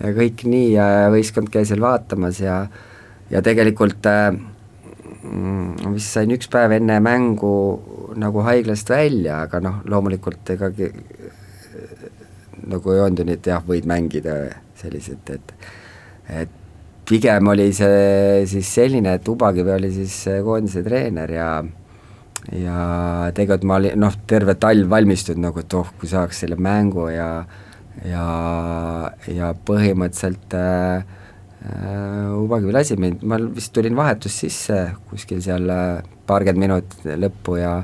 [0.01, 2.65] ja kõik nii ja võistkond käis seal vaatamas ja
[3.31, 4.33] ja tegelikult äh,
[5.23, 7.55] mm, vist sain üks päev enne mängu
[8.21, 10.71] nagu haiglast välja, aga noh, loomulikult ega
[12.65, 14.37] nagu ei olnud ju nii, et jah, võid mängida
[14.79, 15.57] selliselt, et
[16.43, 16.61] et
[17.05, 21.49] pigem oli see siis selline, et Ubakivi oli siis koondise treener ja
[22.53, 27.09] ja tegelikult ma olin noh, terve talv valmistunud nagu, et oh, kui saaks selle mängu
[27.13, 27.29] ja
[28.03, 28.25] ja,
[29.31, 31.05] ja põhimõtteliselt äh,
[31.69, 34.81] äh, Ubakivi lasi mind, ma vist tulin vahetus sisse
[35.11, 37.77] kuskil seal äh, paarkümmend minutit lõppu ja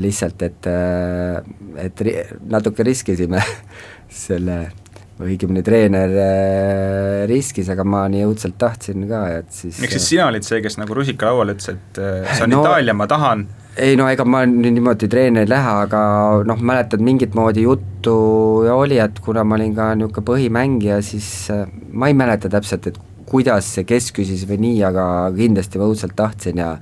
[0.00, 1.40] lihtsalt, et, äh,
[1.86, 2.14] et ri,
[2.52, 3.42] natuke riskisime
[4.24, 4.62] selle,
[5.20, 6.14] õigemini treener
[7.28, 10.78] riskis, aga ma nii õudselt tahtsin ka, et siis ehk siis sina olid see, kes
[10.80, 13.44] nagu rusika lauale ütles, et see on no, Itaalia, ma tahan
[13.80, 16.00] ei no ega ma nüüd niimoodi treeni ei lähe, aga
[16.46, 18.14] noh, mäletad mingit moodi juttu
[18.66, 22.90] ja oli, et kuna ma olin ka niisugune põhimängija, siis äh, ma ei mäleta täpselt,
[22.90, 22.98] et
[23.30, 25.04] kuidas see, kes küsis või nii, aga
[25.36, 26.74] kindlasti ma õudselt tahtsin ja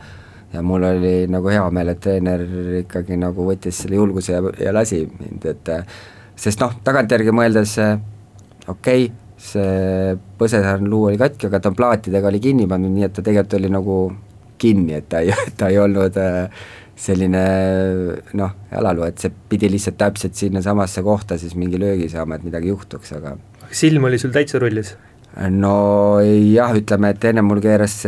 [0.49, 2.45] ja mul oli nagu hea meel, et treener
[2.79, 5.99] ikkagi nagu võttis selle julguse ja, ja lasi mind, et äh,
[6.41, 7.99] sest noh, tagantjärgi mõeldes äh,
[8.67, 13.15] okei okay,, see põsesarn luu oli katki, aga ta plaatidega oli kinni pandud, nii et
[13.15, 13.99] ta tegelikult oli nagu
[14.59, 16.49] kinni, et ta ei, ta ei olnud äh,
[16.99, 17.43] selline
[18.39, 22.73] noh, jalaluu, et see pidi lihtsalt täpselt sinnasamasse kohta siis mingi löögi saama, et midagi
[22.73, 23.37] juhtuks, aga
[23.71, 24.97] silm oli sul täitsa rullis?
[25.39, 28.01] no jah, ütleme, et enne mul keeras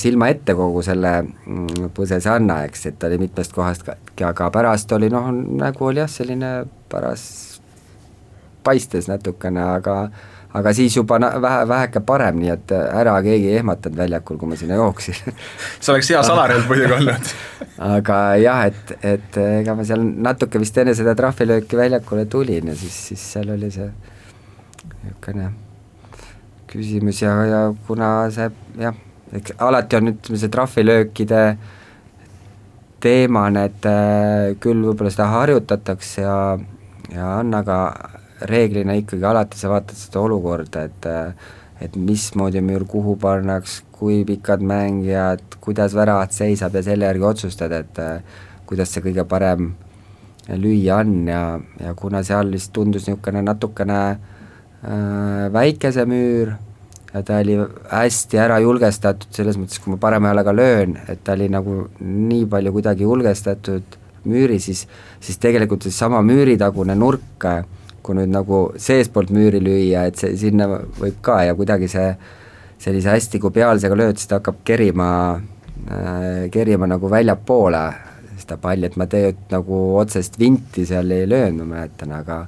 [0.00, 5.10] silma ette kogu selle mm, põsesanna, eks, et oli mitmest kohast ka, aga pärast oli
[5.12, 5.30] noh,
[5.62, 6.52] nägu oli jah, selline
[6.90, 7.24] paras
[8.66, 9.96] paistes natukene, aga
[10.52, 14.58] aga siis juba vähe, väheke parem, nii et ära keegi ei ehmatanud väljakul, kui ma
[14.60, 15.16] sinna jooksin.
[15.80, 17.32] See oleks hea salarelv muidugi olnud.
[17.92, 22.76] Aga jah, et, et ega ma seal natuke vist enne seda trahvilööki väljakule tulin ja
[22.78, 23.88] siis, siis seal oli see
[25.02, 25.48] niisugune
[26.72, 28.48] küsimus ja, ja kuna see
[28.80, 28.96] jah,
[29.34, 31.42] eks alati on ütleme, see trahvilöökide
[33.02, 33.88] teema, need
[34.62, 36.36] küll võib-olla seda harjutatakse ja,
[37.12, 37.78] ja on, aga
[38.48, 41.10] reeglina ikkagi alati sa vaatad seda olukorda, et
[41.82, 47.72] et mismoodi müür kuhu pannaks, kui pikad mängijad, kuidas väravat seisab ja selle järgi otsustad,
[47.74, 47.98] et
[48.66, 49.72] kuidas see kõige parem
[50.48, 51.42] lüüa on ja,
[51.80, 56.54] ja kuna seal vist tundus niisugune natukene äh, väike see müür
[57.12, 57.58] ja ta oli
[57.90, 62.46] hästi ära julgestatud, selles mõttes, kui ma parema jalaga löön, et ta oli nagu nii
[62.50, 64.86] palju kuidagi julgestatud müüri, siis
[65.20, 67.46] siis tegelikult seesama müüritagune nurk,
[68.02, 72.08] kui nüüd nagu seestpoolt müüri lüüa, et see, sinna võib ka ja kuidagi see
[72.82, 77.84] sellise hästi, kui pealsega lööd, siis ta hakkab kerima äh,, kerima nagu väljapoole
[78.42, 82.42] seda palli, et ma tegelikult nagu otsest vinti seal ei löönud, ma mäletan, aga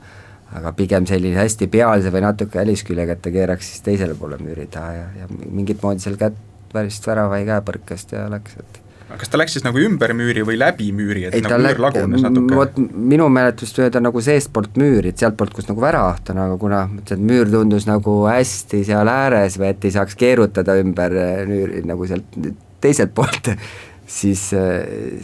[0.54, 4.68] aga pigem sellise hästi pealse või natuke välisküljega, et ta keeraks siis teisele poole müüri
[4.70, 6.36] taha ja, ja mingit moodi seal kätt
[6.74, 8.83] päris värava ei käepõrkest ja läks, et
[9.20, 12.24] kas ta läks siis nagu ümber müüri või läbi müüri, et ei, nagu müür lagunes
[12.24, 12.58] natuke?
[12.58, 12.78] vot
[13.14, 17.16] minu mäletust mööda nagu seestpoolt müüri, et sealtpoolt, kus nagu väravat on, aga kuna et
[17.20, 21.16] müür tundus nagu hästi seal ääres või et ei saaks keerutada ümber
[21.50, 22.38] müüri nagu sealt
[22.84, 23.52] teiselt poolt
[24.18, 24.48] siis,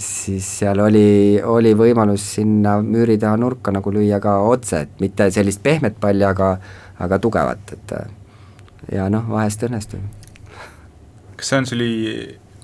[0.00, 5.30] siis seal oli, oli võimalus sinna müüri taha nurka nagu lüüa ka otse, et mitte
[5.34, 6.54] sellist pehmet palli, aga,
[7.00, 7.94] aga tugevat, et
[8.92, 10.00] ja noh, vahest õnnestub.
[11.36, 11.92] kas see on, see oli,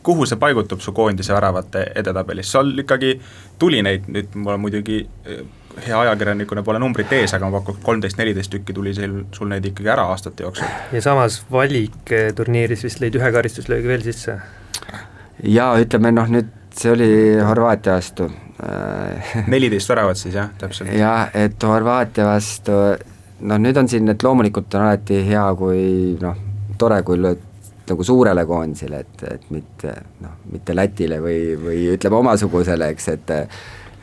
[0.06, 3.16] kuhu see paigutub su koondise väravate edetabelis, sul ikkagi
[3.58, 5.40] tuli neid, nüüd mul on muidugi eh,
[5.86, 9.66] hea ajakirjanikuna pole numbrit ees, aga ma pakun kolmteist, neliteist tükki tuli seal, sul neid
[9.72, 10.70] ikkagi ära aastate jooksul.
[10.92, 14.38] ja samas valikturniiris vist lõid ühe karistuslöögi veel sisse
[15.44, 17.10] jaa, ütleme noh, nüüd see oli
[17.44, 18.30] Horvaatia vastu.
[19.46, 20.92] neliteist väravat siis jah, täpselt?
[21.04, 22.78] jah, et Horvaatia vastu,
[23.40, 26.40] noh nüüd on siin, et loomulikult on alati hea, kui noh,
[26.78, 27.42] tore, kui lööd
[27.90, 33.35] nagu suurele koondisele, et, et mitte noh, mitte Lätile või, või ütleme omasugusele, eks, et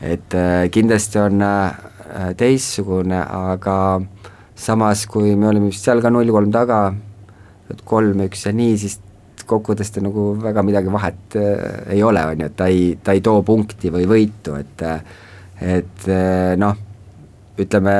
[0.04, 0.34] et
[0.74, 3.76] kindlasti on äh, teistsugune, aga
[4.54, 6.78] samas, kui me olime seal ka null-kolm taga,
[7.88, 8.98] kolm-üks ja nii, siis
[9.48, 13.14] kokkuvõttes ta nagu väga midagi vahet äh, ei ole, on ju, et ta ei, ta
[13.16, 14.84] ei too punkti või võitu, et
[15.64, 16.76] et äh, noh,
[17.60, 17.94] ütleme,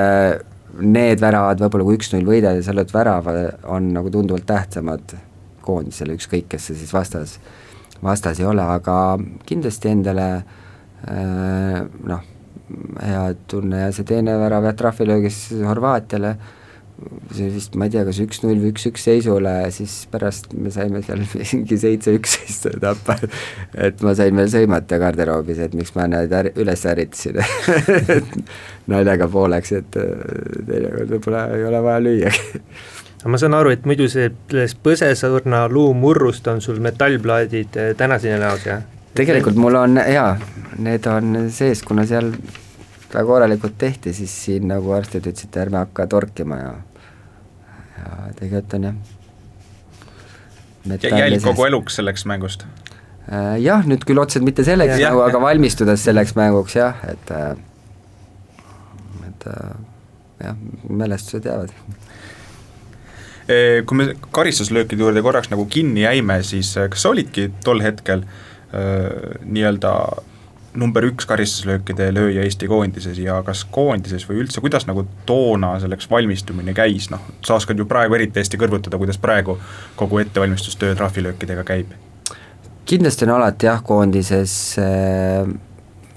[0.82, 3.34] need väravad võib-olla, kui üks-null võidad ja sa lööd värava,
[3.70, 5.14] on nagu tunduvalt tähtsamad
[5.64, 7.38] koondisele, ükskõik, kes see siis vastas,
[8.04, 8.98] vastas ei ole, aga
[9.48, 12.28] kindlasti endale äh, noh,
[13.04, 16.52] hea tunne ja see teine värav jah, trahvilöögis Horvaatiale äh,,
[17.34, 21.22] see vist, ma ei tea, kas üks-null või üks-üks seisule, siis pärast me saime seal
[21.52, 23.16] mingi seitse-üksteist tappa,
[23.74, 27.40] et ma sain veel sõimata garderoobis, et miks ma neid är-, üles ärritasin
[28.92, 32.62] naljaga pooleks, et teinekord võib-olla ei ole vaja lüüagi
[33.24, 38.66] aga ma saan aru, et muidu sellest põsesõrna luumurrust on sul metallplaadid eh, tänaseni näos,
[38.68, 38.82] jah?
[39.16, 40.34] tegelikult mul on jaa,
[40.84, 42.34] need on sees, kuna seal
[43.14, 46.72] väga korralikult tehti, siis siin nagu arstid ütlesid, ärme hakka torkima ja
[47.96, 48.94] ja tegelikult on jah.
[51.24, 52.68] jälg kogu eluks selleks mängust?
[53.32, 57.32] Äh, jah, nüüd küll otseselt mitte selleks ja, nagu, aga valmistudes selleks mänguks jah, et
[57.32, 57.56] äh,
[59.30, 59.76] et äh,
[60.44, 60.56] jah,
[60.92, 61.72] mälestused jäävad
[63.46, 69.10] kui me karistuslöökide juurde korraks nagu kinni jäime, siis kas sa olidki tol hetkel äh,
[69.44, 69.92] nii-öelda
[70.74, 76.08] number üks karistuslöökide lööja Eesti koondises ja kas koondises või üldse, kuidas nagu toona selleks
[76.10, 79.58] valmistumine käis, noh, sa oskad ju praegu eriti hästi kõrvutada, kuidas praegu
[79.98, 81.94] kogu ettevalmistustöö trahvilöökidega käib?
[82.84, 85.46] kindlasti on alati jah, koondises äh,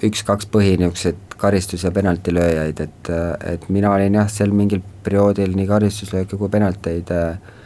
[0.04, 3.10] üks-kaks põhi niisugused karistus- ja penaltilööjaid, et,
[3.52, 7.56] et mina olin jah, seal mingil perioodil nii karistuslööke kui penalteid äh,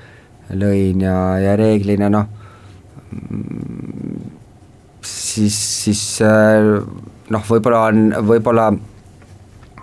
[0.57, 2.29] lõin ja, ja reeglina noh,
[5.05, 6.81] siis, siis äh,
[7.33, 8.71] noh, võib-olla on, võib-olla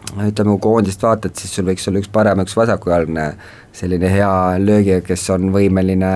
[0.09, 3.27] ütleme, kui koondist vaatad, siis sul võiks olla üks parem, üks vasakujalgne
[3.75, 4.31] selline hea
[4.61, 6.13] löögija, kes on võimeline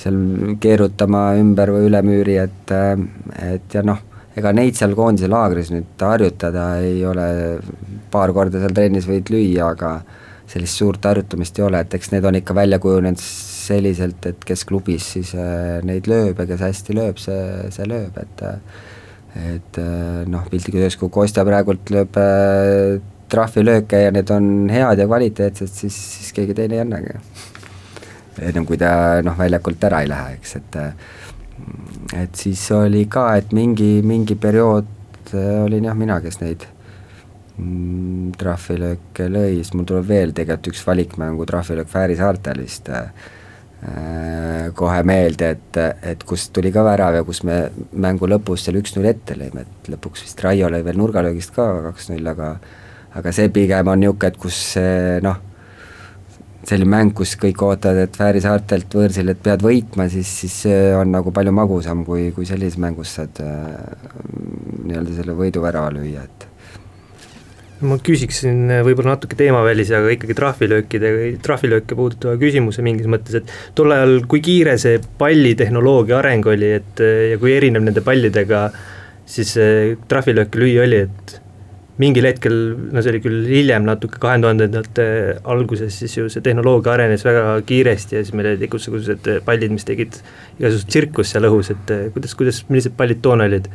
[0.00, 0.18] seal
[0.60, 2.74] keerutama ümber või üle müüri, et,
[3.38, 4.02] et ja noh,
[4.38, 7.26] ega neid seal koondise laagris nüüd harjutada ei ole,
[8.10, 9.94] paar korda seal trennis võid lüüa, aga
[10.50, 14.66] sellist suurt harjutamist ei ole, et eks need on ikka välja kujunenud selliselt, et kes
[14.68, 17.40] klubis siis äh, neid lööb ja kes hästi lööb, see,
[17.74, 18.44] see lööb, et
[19.34, 23.00] et äh, noh, piltlikult öeldes, kui Kostja praegult lööb äh,
[23.32, 27.16] trahvilööke ja need on head ja kvaliteetsed, siis, siis keegi teine ei annagi.
[28.42, 30.78] ennem kui ta noh, väljakult ära ei lähe, eks, et
[32.14, 34.90] et siis oli ka, et mingi, mingi periood
[35.34, 36.66] olin jah mina, kes neid
[37.58, 43.08] mm, trahvilööke lõi, siis mul tuleb veel tegelikult üks valikmängu trahvilöök Fääri saartel vist äh,
[43.84, 45.78] Äh, kohe meelde, et,
[46.08, 47.56] et kust tuli ka värav ja kus me
[48.00, 52.30] mängu lõpus seal üks-null ette lõime, et lõpuks vist Raio lõi veel nurgalöögist ka kaks-null,
[52.32, 52.54] aga
[53.20, 54.60] aga see pigem on niisugune, et kus
[55.26, 55.42] noh,
[56.68, 60.80] selline mäng, kus kõik ootavad, et Fääri saartelt võõrsil, et pead võitma, siis, siis see
[60.96, 63.76] on nagu palju magusam, kui, kui sellises mängus saad äh,
[64.84, 66.48] nii-öelda selle võiduvärava lüüa, et
[67.84, 71.12] ma küsiksin võib-olla natuke teemavälise, aga ikkagi trahvilöökide,
[71.44, 77.02] trahvilööke puudutava küsimuse mingis mõttes, et tol ajal, kui kiire see pallitehnoloogia areng oli, et
[77.02, 78.68] ja kui erinev nende pallidega
[79.28, 79.56] siis
[80.08, 81.40] trahvilööke lüüa oli, et
[82.02, 82.54] mingil hetkel,
[82.90, 85.04] no see oli küll hiljem natuke, kahe tuhandendate
[85.54, 89.86] alguses, siis ju see tehnoloogia arenes väga kiiresti ja siis meil olid igasugused pallid, mis
[89.86, 90.18] tegid
[90.58, 93.70] igasugust tsirkust seal õhus, et kuidas, kuidas, millised pallid toona olid?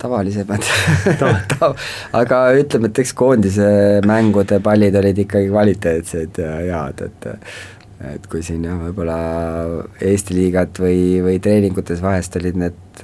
[0.00, 0.64] tavalisemad
[1.20, 1.74] Tav.
[2.16, 3.66] aga ütleme, et eks koondise
[4.08, 7.28] mängude pallid olid ikkagi kvaliteetsed ja head, et
[8.14, 9.18] et kui siin jah, võib-olla
[10.00, 13.02] Eesti liigat või, või treeningutes vahest olid need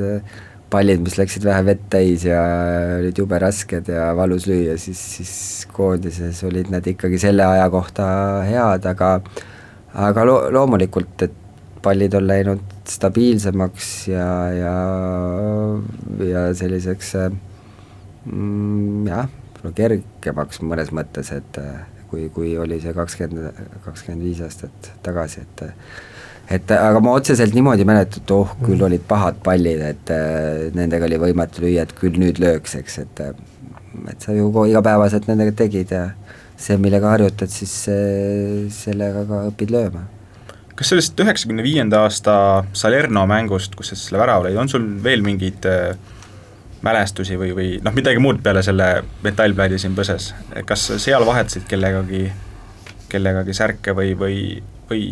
[0.71, 2.41] pallid, mis läksid vähe vett täis ja
[2.99, 5.35] olid jube rasked ja valus lüüa, siis, siis
[5.73, 8.07] koondises olid nad ikkagi selle aja kohta
[8.49, 9.11] head, aga
[9.97, 11.43] aga lo-, loomulikult, et
[11.87, 14.77] pallid on läinud stabiilsemaks ja, ja,
[16.27, 17.13] ja selliseks
[18.27, 19.31] mm, jah,
[19.77, 21.61] kergemaks mõnes mõttes, et
[22.11, 25.65] kui, kui oli see kakskümmend, kakskümmend viis aastat tagasi, et
[26.53, 30.67] et aga ma otseselt niimoodi ei mäleta, et oh, küll olid pahad pallid, et äh,
[30.77, 33.35] nendega oli võimatu lüüa, et küll nüüd lööks, eks, et äh,
[34.13, 36.03] et sa ju igapäevaselt nendega tegid ja
[36.61, 40.05] see, millega harjutad, siis äh, sellega ka õpid lööma.
[40.77, 42.37] kas sellest üheksakümne viienda aasta
[42.77, 45.67] Salerno mängust, kus sa selle värava lõid, on sul veel mingeid
[46.87, 50.31] mälestusi või, või noh, midagi muud peale selle metallplädi siin põses,
[50.69, 52.27] kas seal vahetasid kellegagi,
[53.11, 54.37] kellegagi särke või, või,
[54.91, 55.07] või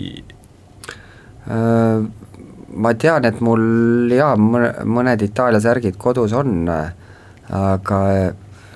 [1.46, 8.00] ma tean, et mul jaa, mõned Itaalia särgid kodus on, aga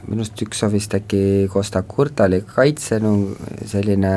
[0.08, 3.12] minu arust üks on vist äkki Costa Curta oli kaitsenu
[3.68, 4.12] selline,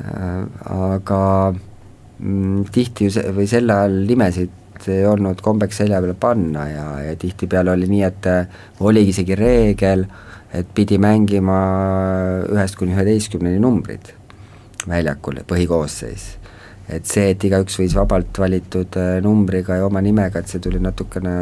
[0.00, 4.60] äh, aga mm, tihti ju se-, või sel ajal nimesid
[4.90, 8.26] ei olnud kombeks selja peale panna ja, ja tihtipeale oli nii, et
[8.84, 10.04] oligi isegi reegel,
[10.52, 11.58] et pidi mängima
[12.52, 14.12] ühest kuni üheteistkümneni numbrid
[14.88, 16.26] väljakul, põhikoosseis
[16.88, 20.80] et see, et igaüks võis vabalt valitud äh, numbriga ja oma nimega, et see tuli
[20.82, 21.34] natukene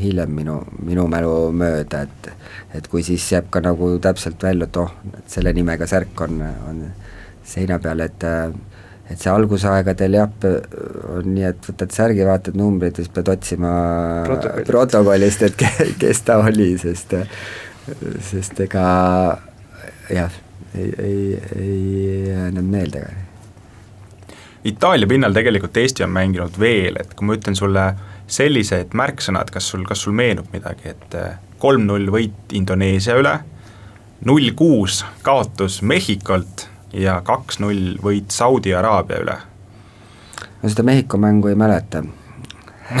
[0.00, 2.30] hiljem minu, minu mälu mööda, et
[2.74, 6.40] et kui siis jääb ka nagu täpselt välja, et oh, et selle nimega särk on,
[6.70, 6.86] on
[7.44, 10.46] seina peal, et et see algusaegadel jah,
[11.12, 13.74] on nii, et võtad särgi, vaatad numbreid ja siis pead otsima
[14.24, 17.12] protokollist, protokollist, et ke, kes ta oli, sest
[18.24, 18.86] sest ega
[20.08, 20.40] jah,
[20.72, 21.20] ei, ei,
[21.60, 21.78] ei
[22.30, 23.04] jäänud meelde
[24.64, 27.84] Itaalia pinnal tegelikult Eesti on mänginud veel, et kui ma ütlen sulle
[28.26, 33.34] sellised märksõnad, kas sul, kas sul meenub midagi, et eh, kolm-null võit Indoneesia üle,
[34.24, 39.38] null kuus kaotus Mehhikolt ja kaks-null võit Saudi Araabia üle?
[40.62, 42.00] no seda Mehhiko mängu ei mäleta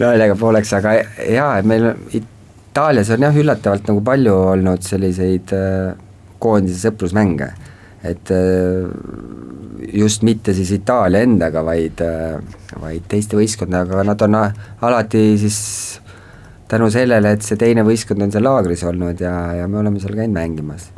[0.00, 0.94] naljaga pooleks, aga
[1.26, 5.94] jaa, meil Itaalias on jah, üllatavalt nagu palju olnud selliseid äh,
[6.42, 7.50] koondise sõprusmänge,
[8.06, 8.86] et äh,
[9.92, 12.00] just mitte siis Itaalia endaga, vaid,
[12.80, 15.60] vaid teiste võistkondadega, nad on alati siis
[16.68, 20.16] tänu sellele, et see teine võistkond on seal laagris olnud ja, ja me oleme seal
[20.18, 20.90] käinud mängimas.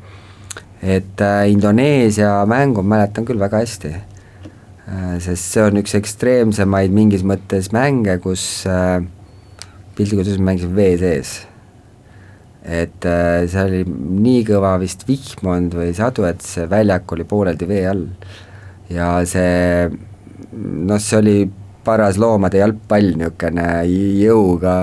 [0.82, 7.24] et äh, Indoneesia mängu mäletan küll väga hästi äh,, sest see on üks ekstreemsemaid mingis
[7.26, 9.02] mõttes mänge, kus äh,
[9.96, 11.34] piltlikult öeldes me mängisime vee sees
[12.64, 13.82] et äh, seal oli
[14.24, 18.06] nii kõva vist vihm olnud või sadu, et see väljak oli pooleldi vee all
[18.90, 21.36] ja see noh, see oli
[21.84, 23.68] paras loomade jalgpall, niisugune
[24.20, 24.78] jõuga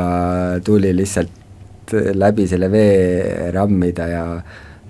[0.66, 4.26] tuli lihtsalt läbi selle vee rammida ja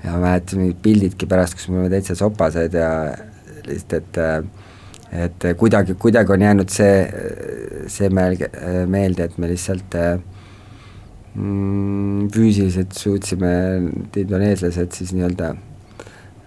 [0.06, 2.92] ja mäletan mingid pildidki pärast, kus me oleme täitsa sopased ja
[3.66, 4.64] lihtsalt, et
[5.16, 6.96] et kuidagi, kuidagi on jäänud see,
[7.92, 8.50] see meelde,
[8.92, 9.96] meelde, et me lihtsalt
[11.36, 13.54] mm, füüsiliselt suutsime,
[14.18, 15.54] indoneeslased siis nii-öelda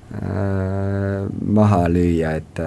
[0.09, 2.61] maha lüüa, et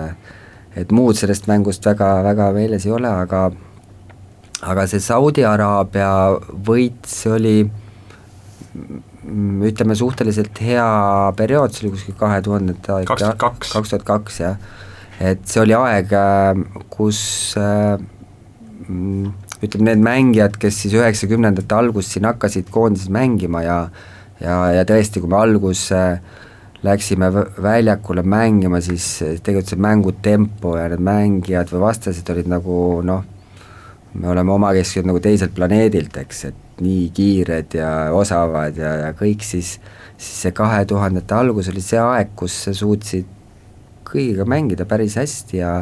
[0.78, 3.50] et muud sellest mängust väga, väga meeles ei ole, aga
[4.62, 6.12] aga see Saudi Araabia
[6.68, 10.88] võit, see oli mm, ütleme, suhteliselt hea
[11.38, 13.74] periood, see oli kuskil kahe tuhandete kaks tuhat kaks.
[13.76, 14.58] kaks tuhat kaks, jah.
[15.20, 17.22] et see oli aeg, äh, kus
[17.60, 17.98] äh,
[18.86, 23.82] mm, ütleme, need mängijad, kes siis üheksakümnendate alguses siin hakkasid koondises mängima ja
[24.42, 26.40] ja, ja tõesti, kui me alguses äh,
[26.84, 27.30] läksime
[27.62, 29.06] väljakule mängima, siis
[29.44, 32.76] tegelikult see mängutempo ja need mängijad või vastased olid nagu
[33.06, 33.24] noh,
[34.14, 39.46] me oleme omakeskselt nagu teiselt planeedilt, eks, et nii kiired ja osavad ja, ja kõik,
[39.46, 39.76] siis
[40.22, 43.30] siis see kahe tuhandete algus oli see aeg, kus sa suutsid
[44.06, 45.74] kõigiga mängida päris hästi ja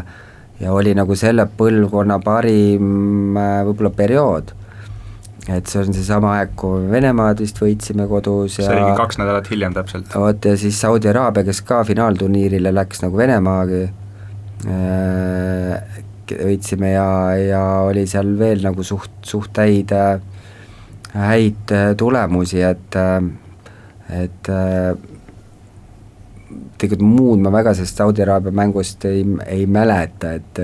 [0.59, 4.51] ja oli nagu selle põlvkonna parim äh, võib-olla periood.
[5.47, 9.49] Et see on seesama aeg, kui Venemaad vist võitsime kodus ja see oligi kaks nädalat
[9.51, 10.11] hiljem täpselt.
[10.13, 13.83] vot ja siis Saudi Araabia, kes ka finaalturniirile läks nagu Venemaagi,
[14.67, 17.09] äh, võitsime ja,
[17.39, 19.93] ja oli seal veel nagu suht, suht häid,
[21.15, 22.97] häid tulemusi, et,
[24.13, 24.51] et
[26.79, 30.61] tegelikult muud ma väga sellest Saudi Araabia mängust ei, ei mäleta, et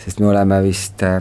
[0.00, 1.20] sest me oleme vist äh,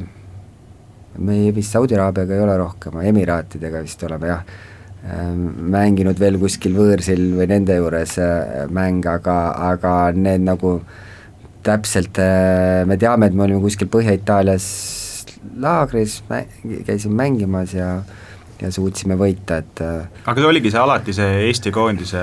[1.17, 4.43] me vist Saudi Araabiaga ei ole rohkem, Emiraatidega vist oleme jah,
[5.07, 9.37] ähm, mänginud veel kuskil võõrsil või nende juures äh, mänge, aga,
[9.71, 10.77] aga need nagu
[11.67, 14.69] täpselt, äh, me teame, et me olime kuskil Põhja-Itaalias
[15.61, 16.21] laagris,
[16.87, 17.97] käisime mängimas ja
[18.57, 22.21] ja suutsime võita, et äh, aga see oligi see alati see Eesti koondise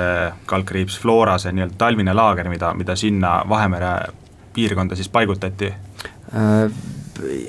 [0.51, 3.93] kaldkriips Flora, see nii-öelda talvine laager, mida, mida sinna Vahemere
[4.55, 5.71] piirkonda siis paigutati?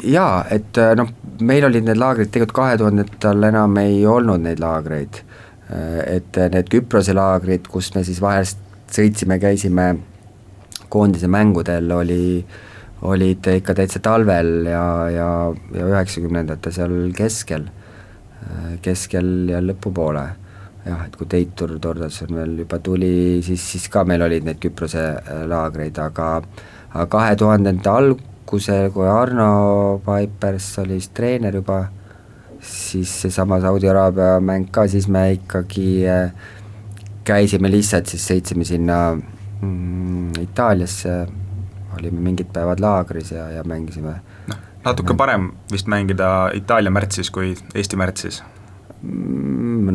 [0.05, 1.09] Jaa, et noh,
[1.41, 5.23] meil olid need laagrid, tegelikult kahe tuhandetel enam ei olnud neid laagreid.
[6.05, 8.59] et need Küprose laagrid, kus me siis vahest
[8.93, 9.87] sõitsime, käisime
[10.93, 12.45] koondise mängudel, oli,
[13.01, 15.29] olid ikka täitsa talvel ja, ja,
[15.73, 17.65] ja üheksakümnendate seal keskel,
[18.85, 20.27] keskel ja lõpupoole.
[20.85, 25.07] jah, et kui Teitur Tordasson veel juba tuli, siis, siis ka meil olid neid Küprose
[25.49, 26.29] laagreid, aga
[26.95, 31.87] aga kahe tuhandete alg-, algusel, kui Arno Vaipers oli siis treener juba,
[32.61, 36.31] siis seesama Saudi Araabia mäng ka, siis me ikkagi äh,
[37.25, 41.25] käisime lihtsalt, siis sõitsime sinna mm, Itaaliasse,
[41.97, 44.19] olime mingid päevad laagris ja, ja mängisime.
[44.47, 48.43] noh, natuke parem vist mängida Itaalia märtsis kui Eesti märtsis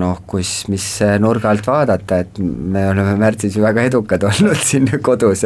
[0.00, 0.84] noh, kus, mis
[1.22, 5.44] nurga alt vaadata, et me oleme märtsis ju väga edukad olnud siin kodus,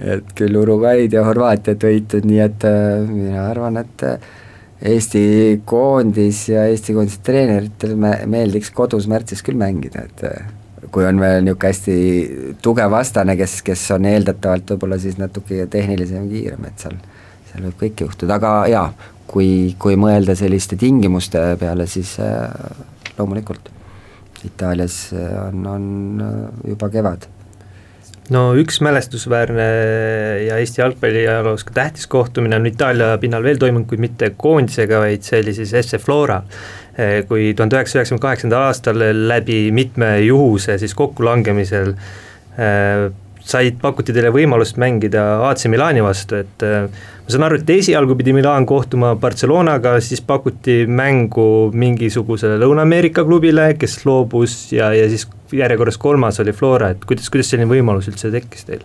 [0.00, 4.30] et küll Uruguay'd ja Horvaatiat võitud, nii et äh, mina arvan, et äh,
[4.90, 10.48] Eesti koondis ja Eesti koondise treeneritel me, meeldiks kodus märtsis küll mängida, et äh,
[10.90, 11.96] kui on veel niisugune hästi
[12.64, 16.96] tugev vastane, kes, kes on eeldatavalt võib-olla siis natuke tehnilisem ja kiirem, et seal,
[17.50, 18.86] seal võib kõike juhtuda, aga jaa,
[19.30, 22.48] kui, kui mõelda selliste tingimuste peale, siis äh,
[23.18, 23.70] loomulikult
[24.44, 25.84] Itaalias on, on
[26.64, 27.26] juba kevad
[28.34, 29.66] no üks mälestusväärne
[30.46, 35.26] ja Eesti jalgpalliajaloos ka tähtis kohtumine on Itaalia pinnal veel toimunud, kuid mitte koondisega, vaid
[35.26, 36.40] see oli siis SC Flora.
[37.28, 41.94] Kui tuhande üheksasaja üheksakümne kaheksandal aastal läbi mitme juhuse siis kokkulangemisel
[43.50, 48.16] said, pakuti teile võimalust mängida AC Milani vastu, et äh, ma saan aru, et esialgu
[48.18, 55.28] pidi Milan kohtuma Barcelonaga, siis pakuti mängu mingisugusele Lõuna-Ameerika klubile, kes loobus ja, ja siis
[55.52, 58.84] järjekorras kolmas oli Flora, et kuidas, kuidas selline võimalus üldse tekkis teil?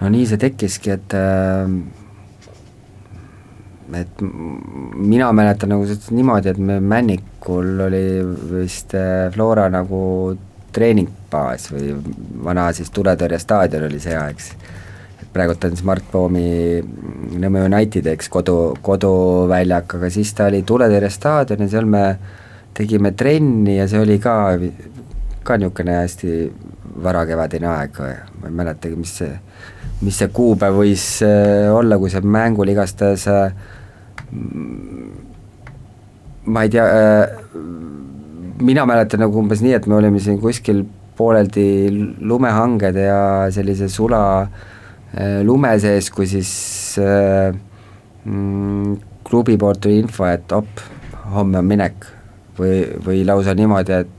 [0.00, 1.70] no nii see tekkiski, et äh,
[3.94, 8.04] et mina mäletan nagu niimoodi, et me Männikul oli
[8.50, 10.36] vist äh, Flora nagu
[10.72, 11.92] treeningbaas või
[12.44, 14.42] vana siis tuletõrje staadion oli see aeg,
[15.22, 16.48] et praegult on Smartbomi
[17.36, 22.04] Nõmme United, eks, kodu, koduväljak, aga siis ta oli tuletõrje staadion ja seal me
[22.76, 24.36] tegime trenni ja see oli ka,
[25.46, 26.36] ka niisugune hästi
[27.04, 27.98] varakevadine aeg,
[28.40, 29.32] ma ei mäletagi, mis see,
[30.04, 33.52] mis see kuupäev võis äh, olla, kui see mängul igastahes äh,
[36.46, 37.28] ma ei tea, äh,
[38.60, 40.84] mina mäletan nagu umbes nii, et me olime siin kuskil
[41.16, 41.68] pooleldi
[42.20, 43.20] lumehangede ja
[43.54, 46.50] sellise sula äh, lume sees, kui siis
[47.02, 47.54] äh,
[48.24, 48.96] mm,
[49.26, 50.84] klubi poolt tuli info, et op,
[51.34, 52.12] homme on minek.
[52.56, 54.16] või, või lausa niimoodi, et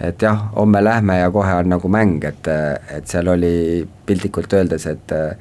[0.00, 2.48] et jah, homme lähme ja kohe on nagu mäng, et,
[2.94, 5.32] et seal oli piltlikult öeldes, et äh,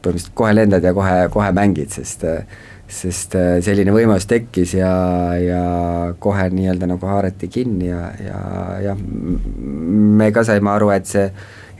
[0.00, 2.44] põhimõtteliselt kohe lendad ja kohe, kohe mängid, sest äh,
[2.90, 4.92] sest äh, selline võimalus tekkis ja,
[5.38, 5.62] ja
[6.18, 8.40] kohe nii-öelda nagu haarati kinni ja, ja
[8.88, 11.28] jah, me ka saime aru, et see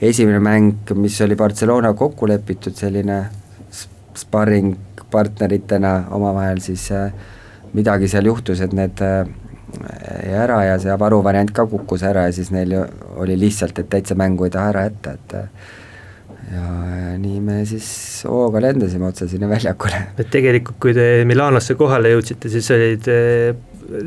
[0.01, 3.21] esimene mäng, mis oli Barcelona kokku lepitud, selline
[4.17, 4.73] sparring
[5.11, 7.11] partneritena omavahel, siis äh,
[7.75, 9.27] midagi seal juhtus, et need äh,
[10.25, 12.73] jäi ära ja see varuvariant ka kukkus ära ja siis neil
[13.19, 15.37] oli lihtsalt, et täitsa mängu ei taha ära jätta, et
[16.51, 16.67] ja,
[16.99, 17.87] ja nii me siis
[18.29, 20.01] hooga lendasime otse sinna väljakule.
[20.17, 23.51] et tegelikult, kui te Milanosse kohale jõudsite, siis olid eh,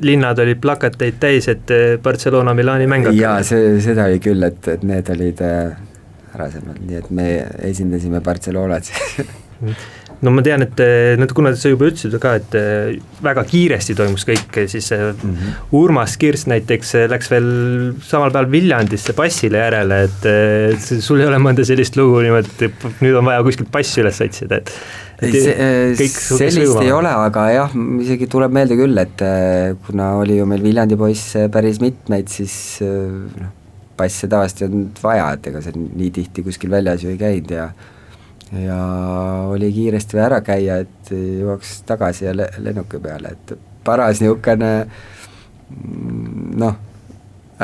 [0.04, 3.20] linnad olid plakateid täis, et eh, Barcelona Milani mäng hakkab.
[3.20, 5.74] jaa, see, seda oli küll, et, et need olid äh,
[6.34, 7.28] varasemalt, nii et me
[7.70, 8.90] esindasime Barcelonat
[10.22, 13.96] no ma tean, et eh, no kuna sa juba ütlesid ka, et eh, väga kiiresti
[13.98, 15.54] toimus kõik, siis mm -hmm.
[15.80, 17.48] Urmas Kirss näiteks läks veel
[18.02, 23.16] samal päeval Viljandisse passile järele, et sul ei ole mõnda sellist lugu niimoodi, et nüüd
[23.18, 24.70] on vaja kuskilt pass üles otsida, et
[26.12, 29.26] sellist ei ole, aga jah, isegi tuleb meelde küll, et
[29.86, 33.52] kuna oli ju meil Viljandi poisse päris mitmeid, siis noh,
[33.96, 37.52] passe tavaliselt ei olnud vaja, et ega see nii tihti kuskil väljas ju ei käinud
[37.54, 37.68] ja
[38.60, 38.80] ja
[39.50, 44.72] oli kiiresti vaja ära käia, et jõuaks tagasi ja le-, lennuki peale, et paras niisugune
[44.84, 46.76] mm, noh,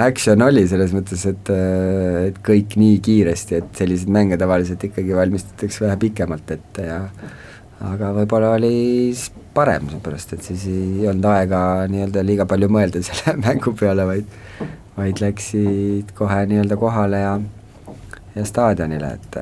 [0.01, 1.53] action oli selles mõttes, et,
[2.31, 7.01] et kõik nii kiiresti, et selliseid mänge tavaliselt ikkagi valmistatakse vähe pikemalt ette ja
[7.91, 8.75] aga võib-olla oli
[9.55, 14.39] parem, seepärast et siis ei olnud aega nii-öelda liiga palju mõelda selle mängu peale, vaid
[15.01, 17.41] vaid läksid kohe nii-öelda kohale ja
[18.35, 19.39] ja staadionile, et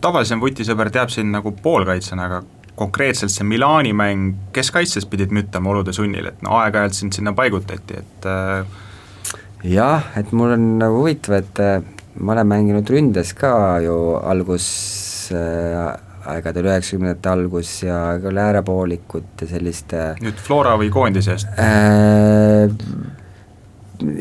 [0.00, 2.42] tavalisem vutisõber teab sind nagu poolkaitsjana, aga
[2.76, 7.32] konkreetselt see Milani mäng, kes kaitses pidid müttama olude sunnil, et no aeg-ajalt sind sinna
[7.36, 8.66] paigutati, et äh...
[9.64, 11.78] jah, et mul on nagu huvitav, et äh,
[12.20, 13.52] ma olen mänginud ründes ka
[13.84, 14.66] ju algus
[15.32, 15.96] äh,
[16.26, 22.68] aegadel üheksakümnendate algus ja ka äärepoolikut ja sellist äh, nüüd Flora või koondise eest äh,?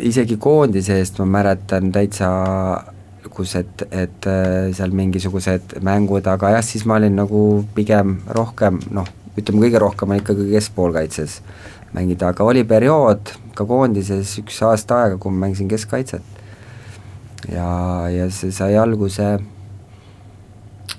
[0.07, 2.29] isegi koondise eest ma mäletan täitsa
[3.35, 7.41] kus, et, et äh, seal mingisugused mängud, aga jah, siis ma olin nagu
[7.75, 11.41] pigem rohkem noh, ütleme kõige rohkem on ikkagi keskpoolkaitses
[11.95, 16.23] mängida, aga oli periood ka koondises üks aasta aega, kui ma mängisin keskkaitset.
[17.51, 17.69] ja,
[18.11, 19.27] ja see sai alguse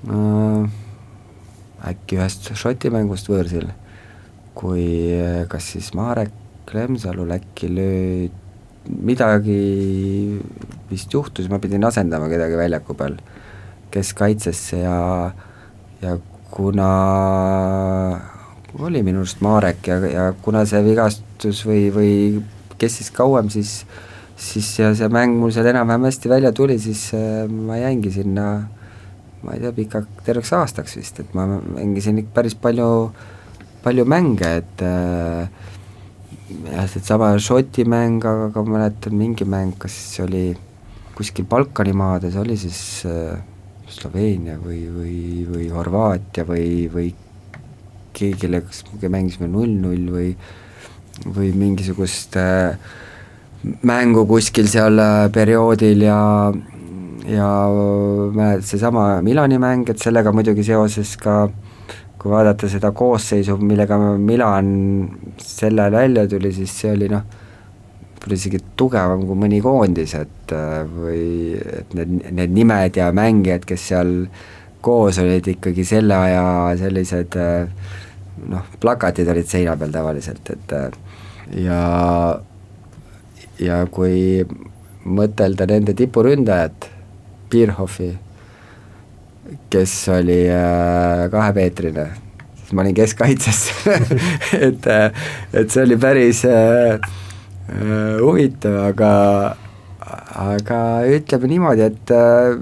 [0.07, 0.63] äh,
[1.91, 3.69] äkki ühest Šoti mängust võõrsil,
[4.57, 4.85] kui
[5.49, 6.33] kas siis Marek
[6.73, 8.45] Lemsalul äkki löödi
[8.87, 10.39] midagi
[10.89, 13.17] vist juhtus, ma pidin asendama kedagi väljaku peal
[13.91, 14.97] keskkaitsesse ja,
[16.01, 16.17] ja
[16.51, 16.89] kuna
[18.79, 22.13] oli minu arust Marek ja, ja kuna see vigastus või, või
[22.77, 23.81] kestis kauem, siis
[24.37, 28.47] siis ja see mäng mul seal enam-vähem hästi välja tuli, siis äh, ma jäingi sinna
[29.43, 32.89] ma ei tea, pika, terveks aastaks vist, et ma mängisin ikka päris palju,
[33.85, 35.49] palju mänge, et äh,
[36.71, 40.49] jah, seesama Šoti mäng, aga ma mäletan mingi mäng, kas oli
[41.17, 43.39] kuskil Balkani maades, oli siis äh,
[43.89, 45.17] Sloveenia või, või,
[45.49, 47.09] või Horvaatia või, või
[48.17, 50.31] keegi läks, mängisime null-null või
[51.33, 52.77] või mingisugust äh,
[53.87, 56.19] mängu kuskil seal äh, perioodil ja
[57.27, 57.47] ja
[58.31, 61.47] mäletad, seesama Milani mäng, et sellega muidugi seoses ka
[62.17, 64.69] kui vaadata seda koosseisu, millega Milan
[65.41, 67.25] sel ajal välja tuli, siis see oli noh,
[68.27, 73.65] võib-olla isegi tugevam kui mõni koondis, et äh, või et need, need nimed ja mängijad,
[73.65, 74.27] kes seal
[74.81, 77.67] koos olid ikkagi selle aja sellised äh,
[78.47, 80.91] noh, plakatid olid seina peal tavaliselt, et äh,
[81.63, 81.81] ja
[83.59, 84.43] ja kui
[85.07, 86.91] mõtelda nende tipuründajat,
[87.49, 88.11] Birhoffi
[89.71, 90.41] kes oli
[91.31, 92.09] kahemeetrine,
[92.59, 93.61] siis ma olin keskkaitses
[94.67, 94.89] et,
[95.55, 96.43] et see oli päris
[97.67, 99.11] huvitav, aga,
[100.39, 100.79] aga
[101.11, 102.55] ütleme niimoodi, et äh,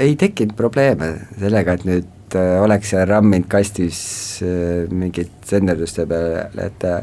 [0.00, 4.00] ei tekkinud probleeme sellega, et nüüd äh, oleks seal ramminud kastis
[4.46, 7.02] äh, mingit senderduste peale, et äh,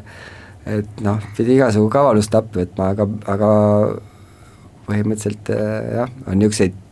[0.68, 3.52] et noh, pidi igasugu kavalust appi võtma, aga, aga
[4.90, 6.84] põhimõtteliselt äh, jah, on niisuguseid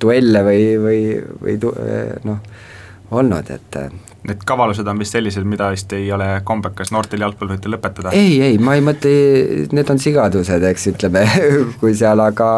[0.00, 1.02] duelle või, või,
[1.42, 1.74] või tu-,
[2.26, 2.40] noh,
[3.10, 3.82] olnud, et
[4.20, 8.12] Need kavalused on vist sellised, mida vist ei ole kombekas noortel jalgpalluritel lõpetada?
[8.12, 9.12] ei, ei, ma ei mõtle,
[9.72, 11.22] need on sigadused, eks ütleme
[11.80, 12.50] kui seal, aga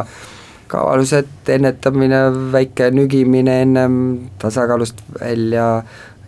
[0.72, 2.22] kavalused, ennetamine,
[2.52, 3.94] väike nügimine ennem
[4.42, 5.68] tasakaalust välja,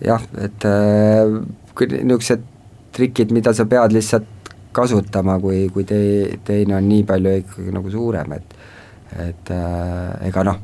[0.05, 1.35] jah, et äh,
[1.81, 2.45] niisugused
[2.95, 7.91] trikid, mida sa pead lihtsalt kasutama, kui, kui tei-, teine on nii palju ikkagi nagu
[7.91, 8.62] suurem, et
[9.14, 10.62] et äh, ega noh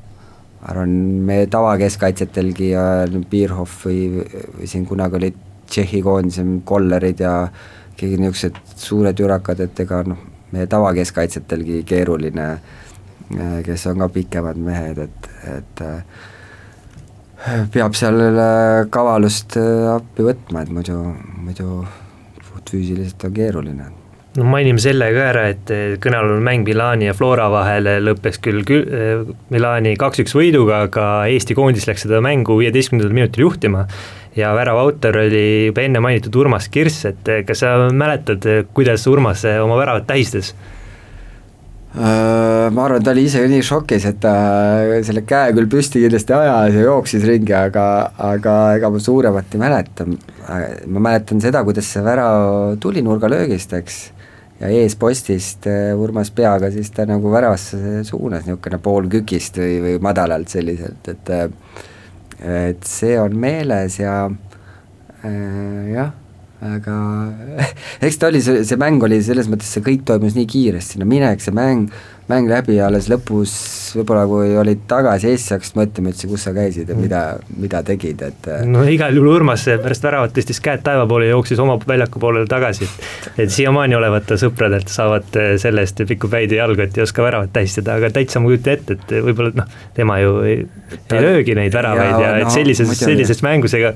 [0.68, 0.90] arvan,
[1.26, 2.82] meie tavakeskkaitsjatelgi ja
[3.30, 4.24] Bierhoff või,
[4.56, 5.38] või siin kunagi olid
[5.70, 7.34] Tšehhi koondise kollerid ja
[7.96, 10.18] keegi niisugused suured jurakad, et ega noh,
[10.50, 12.48] meie tavakeskkaitsjatelgi keeruline,
[13.66, 15.84] kes on ka pikemad mehed, et, et
[17.70, 18.42] peab seal
[18.90, 19.56] kavalust
[19.94, 20.98] appi võtma, et muidu,
[21.46, 21.84] muidu
[22.50, 23.99] puhtfüüsiliselt on keeruline
[24.38, 25.72] no mainime selle ka ära, et
[26.02, 28.86] kõnealune mäng Milani ja Flora vahel lõppes küll kü-,
[29.50, 33.86] Milani kaks-üks võiduga, aga Eesti koondis läks seda mängu viieteistkümnendal minutil juhtima
[34.38, 39.42] ja värava autor oli juba enne mainitud Urmas Kirss, et kas sa mäletad, kuidas Urmas
[39.58, 40.54] oma väravat tähistas?
[41.90, 44.32] Äh, ma arvan, ta oli ise nii šokis, et ta
[45.02, 47.86] selle käe küll püsti kindlasti ajas ja jooksis ringi, aga,
[48.30, 50.06] aga ega ma suuremat ei mäleta.
[50.06, 53.98] ma mäletan seda, kuidas see värav tuli nurgalöögist, eks
[54.60, 60.52] ja eespostist äh, Urmas peaga siis ta nagu väravasse suunas, niisugune poolkükist või, või madalalt
[60.52, 61.48] selliselt, et äh,
[62.40, 66.12] et see on meeles ja äh, jah,
[66.64, 66.96] aga
[68.06, 71.42] eks ta oli, see, mäng oli selles mõttes, see kõik toimus nii kiiresti, no minek,
[71.44, 71.92] see mäng,
[72.30, 73.52] mäng läbi ja alles lõpus
[73.98, 77.22] võib-olla kui olid tagasi Eestis, hakkasid mõtlema üldse, kus sa käisid ja mida,
[77.58, 81.34] mida tegid, et äh, no igal juhul Urmas pärast väravat tõstis käed taeva poole ja
[81.34, 82.88] jooksis oma väljaku poolele tagasi,
[83.36, 87.04] et siiamaani olevat ta sõpradelt saavad äh, selle eest pikku päid ja jalgu, et ei
[87.04, 90.64] oska väravat tähistada, aga täitsa ma kujutan ette, et võib-olla noh, tema ju ei,
[91.10, 93.94] ei löögi neid väravaid ja, ja et no, sellises, sellises mängus ega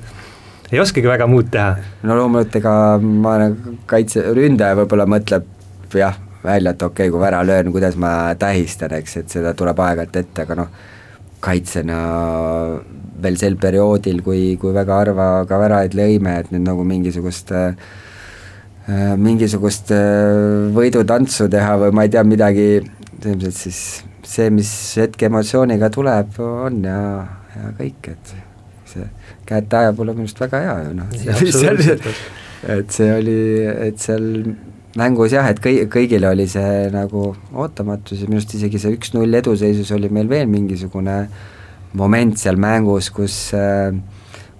[0.71, 1.75] ei oskagi väga muud teha.
[2.03, 3.37] no loomulikult, ega ma
[3.89, 5.45] kaitse, ründaja võib-olla mõtleb
[5.95, 6.17] jah,
[6.47, 10.21] välja, et okei okay,, kui vära löön, kuidas ma tähistan, eks, et seda tuleb aeg-ajalt
[10.21, 10.71] ette, aga noh,
[11.45, 11.99] kaitsena
[13.21, 17.75] veel sel perioodil, kui, kui väga harva ka väraid lõime, et nüüd nagu mingisugust äh,
[19.17, 22.67] mingisugust äh, võidutantsu teha või ma ei tea, midagi,
[23.25, 23.79] ilmselt siis
[24.25, 24.69] see, mis
[24.99, 26.99] hetke emotsiooniga tuleb, on ja,
[27.55, 28.35] ja kõik, et
[28.91, 29.07] see
[29.45, 31.11] käed taeva pole minu arust väga hea ju noh,
[32.75, 33.39] et see oli,
[33.89, 34.25] et seal
[34.99, 39.41] mängus jah, et kõi-, kõigile oli see nagu ootamatus ja minu arust isegi see üks-null
[39.41, 41.17] eduseisus oli meil veel mingisugune
[41.95, 43.37] moment seal mängus, kus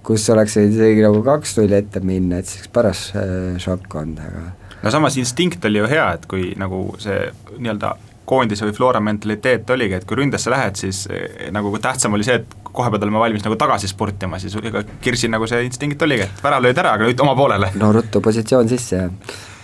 [0.06, 4.22] kus oleks võinud isegi nagu kaks-null ette minna, et see oleks paras äh, šokk olnud,
[4.22, 4.44] aga
[4.82, 7.26] no samas instinkt oli ju hea, et kui nagu see
[7.56, 12.26] nii-öelda koondise või Flora mentaliteet oligi, et kui ründasse lähed, siis eh, nagu tähtsam oli
[12.26, 16.02] see, et kohe pead olema valmis nagu tagasi spurtima, siis ega Kirsil nagu see instinkt
[16.06, 17.70] oligi, et värav lööd ära, aga nüüd oma poolele.
[17.80, 19.08] no ruttu positsioon sisse ja,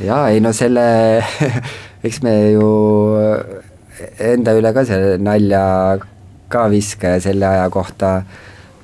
[0.06, 0.86] jaa, ei no selle
[2.06, 2.70] eks me ju
[4.22, 5.64] enda üle ka selle nalja
[6.52, 8.14] ka viska ja selle aja kohta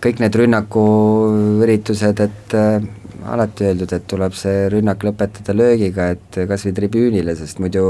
[0.03, 2.85] kõik need rünnakuüritused, et äh,
[3.27, 7.83] alati öeldud, et tuleb see rünnak lõpetada löögiga, et kas või tribüünile, sest muidu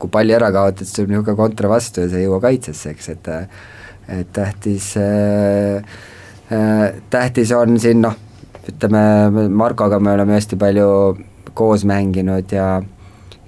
[0.00, 3.08] kui palli ära kaotad, siis tuleb niisugune kontra vastu ja see ei jõua kaitsesse, eks,
[3.14, 3.32] et
[4.12, 5.84] et tähtis äh,,
[6.52, 8.16] äh, tähtis on siin noh,
[8.68, 10.88] ütleme Markoga me oleme hästi palju
[11.54, 12.82] koos mänginud ja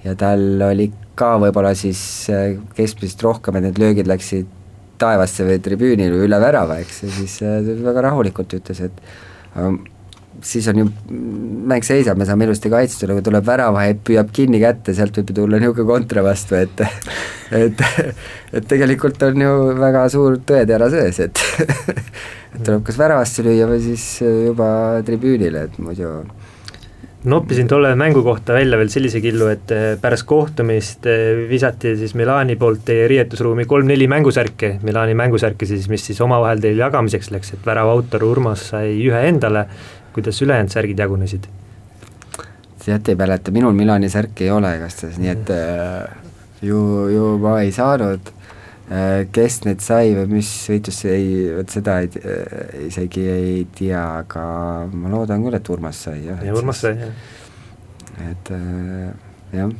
[0.05, 1.99] ja tal oli ka võib-olla siis
[2.33, 4.47] äh, keskmisest rohkem, et need löögid läksid
[4.99, 9.03] taevasse või tribüünile üle värava, eks, ja siis äh, väga rahulikult ütles, et
[10.43, 10.85] siis on ju,
[11.69, 15.37] mäng seisab, me saame ilusti kaitstud, aga tuleb väravahet, püüab kinni kätte, sealt võib ju
[15.41, 16.83] tulla niisugune kontra vastu, et
[17.61, 17.85] et,
[18.55, 21.43] et tegelikult on ju väga suur tõetera sees, et
[22.55, 24.67] et tuleb kas väravasse lüüa või siis juba
[25.05, 26.17] tribüünile, et muidu
[27.25, 32.13] noppisin tolle mängu kohta välja veel sellise killu, et eh, pärast kohtumist eh, visati siis
[32.17, 37.55] Milani poolt teie riietusruumi kolm-neli mängusärki, Milani mängusärki siis, mis siis omavahel teil jagamiseks läks,
[37.55, 39.65] et värava autor Urmas sai ühe endale
[40.15, 41.47] kuidas ülejäänud särgid jagunesid?
[42.85, 46.25] tead, ei mäleta, minul Milani särki ei ole igastahes, nii et äh,
[46.65, 51.97] ju, ju ma ei saanud äh,, kes need sai või mis võitlus ei, vot seda
[52.03, 54.45] ei äh,, isegi ei tea, aga
[54.91, 56.43] ma loodan küll, et Urmas sai, jah.
[56.45, 57.17] ja Urmas sai, jah.
[58.29, 59.09] et äh,
[59.55, 59.73] jah,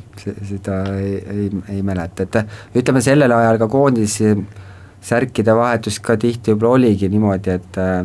[0.50, 4.18] seda ei, ei, ei mäleta, et ütleme, sellel ajal ka koondis
[5.06, 8.00] särkide vahetus ka tihti võib-olla oligi niimoodi, et äh,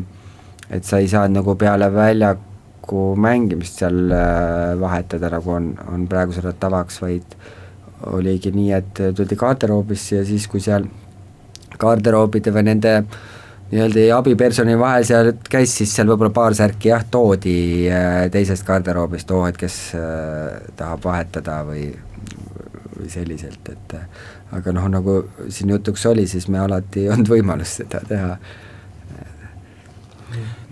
[0.71, 6.47] et sa ei saanud nagu peale väljaku mängimist seal äh, vahetada, nagu on, on praegusel
[6.47, 7.35] ajal tavaks, vaid
[8.11, 10.87] oligi nii, et tuldi garderoobisse ja siis, kui seal
[11.81, 12.95] garderoobide või nende
[13.71, 17.57] nii-öelda abipersonali vahel seal käis, siis seal võib-olla paar särki jah, toodi
[17.91, 21.89] äh, teisest garderoobist, oo, et kes äh, tahab vahetada või,
[22.97, 23.95] või selliselt, et
[24.51, 28.35] aga noh, nagu siin jutuks oli, siis me alati ei olnud võimalust seda teha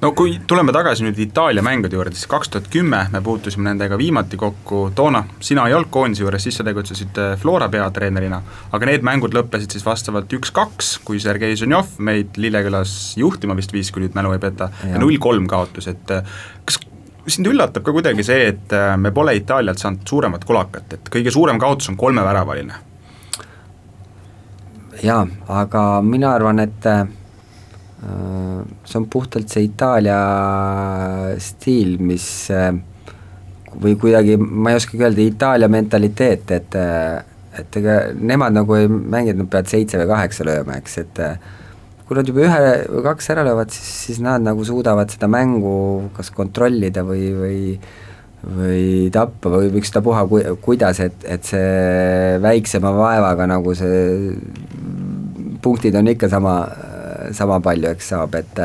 [0.02, 3.98] no kui tuleme tagasi nüüd Itaalia mängude juurde, siis kaks tuhat kümme me puutusime nendega
[4.00, 8.42] viimati kokku, toona sina ei olnud koondise juures, siis sa tegutsesid äh, Flora peatreenerina,
[8.76, 13.92] aga need mängud lõppesid siis vastavalt üks-kaks, kui Sergei Ženjov meid Lillekülas juhtima vist viis,
[13.92, 16.80] kui nüüd mälu ei peta, ja null-kolm kaotus, et äh, kas
[17.30, 21.34] sind üllatab ka kuidagi see, et äh, me pole Itaalialt saanud suuremat kulakat, et kõige
[21.36, 22.86] suurem kaotus on kolmeväravaline?
[25.00, 26.88] jaa, aga mina arvan, et
[28.00, 30.20] see on puhtalt see Itaalia
[31.44, 32.28] stiil, mis
[33.80, 36.80] või kuidagi, ma ei oskagi öelda, Itaalia mentaliteet, et
[37.60, 41.22] et ega nemad nagu ei mängi, et nad peavad seitse või kaheksa lööma, eks, et
[42.08, 45.74] kui nad juba ühe või kaks ära löövad, siis, siis nad nagu suudavad seda mängu
[46.16, 47.60] kas kontrollida või, või
[48.40, 54.32] või tappa või ükstapuha ku-, kuidas, et, et see väiksema vaevaga nagu see
[55.60, 56.62] punktid on ikka sama
[57.36, 58.64] sama palju, eks saab, et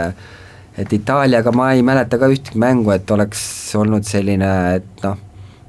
[0.75, 3.41] et Itaaliaga ma ei mäleta ka ühtegi mängu, et oleks
[3.79, 4.51] olnud selline,
[4.81, 5.19] et noh,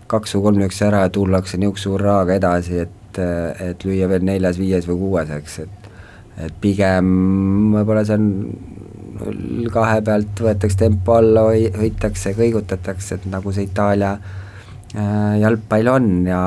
[0.10, 3.20] kaks või kolm lüüakse ära ja tullakse niisuguse hurraaga edasi, et,
[3.62, 5.82] et lüüa veel neljas, viies või kuues, eks, et
[6.36, 7.06] et pigem
[7.72, 8.26] võib-olla see on
[9.16, 11.46] null kahe pealt võetakse tempo alla,
[11.80, 16.42] hoitakse, kõigutatakse, et nagu see Itaalia äh, jalgpall on ja,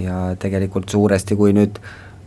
[0.00, 1.80] ja tegelikult suuresti, kui nüüd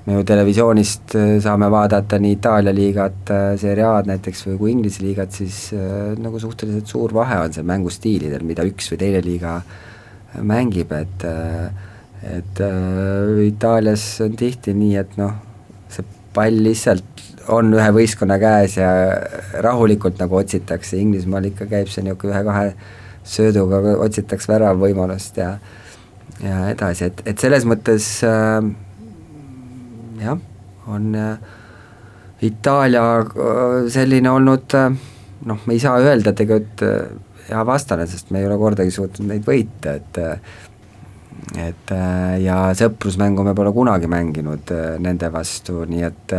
[0.06, 4.76] me ju televisioonist äh, saame vaadata nii Itaalia liigat, äh, Serie A-d näiteks või kui
[4.76, 5.72] Inglise liigat, siis
[6.20, 9.58] nagu suhteliselt suur vahe on seal mängustiilidel, mida üks või teine liiga
[10.42, 11.28] mängib, et
[12.24, 15.36] et äh, Itaalias on tihti nii, et noh,
[15.92, 18.90] see pall lihtsalt on ühe võistkonna käes ja
[19.66, 22.70] rahulikult nagu otsitakse, Inglismaal ikka käib see niisugune ühe-kahe
[23.28, 25.58] sööduga otsitakse väravvõimalust ja
[26.44, 28.64] ja edasi, et, et selles mõttes äh,
[30.24, 30.40] jah,
[30.88, 31.38] on äh,
[32.44, 34.90] Itaalia äh, selline olnud äh,
[35.46, 36.84] noh, me ei saa öelda tegelikult
[37.48, 40.22] hea vastane, sest me ei ole kordagi suutnud neid võita, et
[41.60, 41.92] et
[42.40, 44.70] ja sõprusmängu me pole kunagi mänginud
[45.04, 46.34] nende vastu, nii et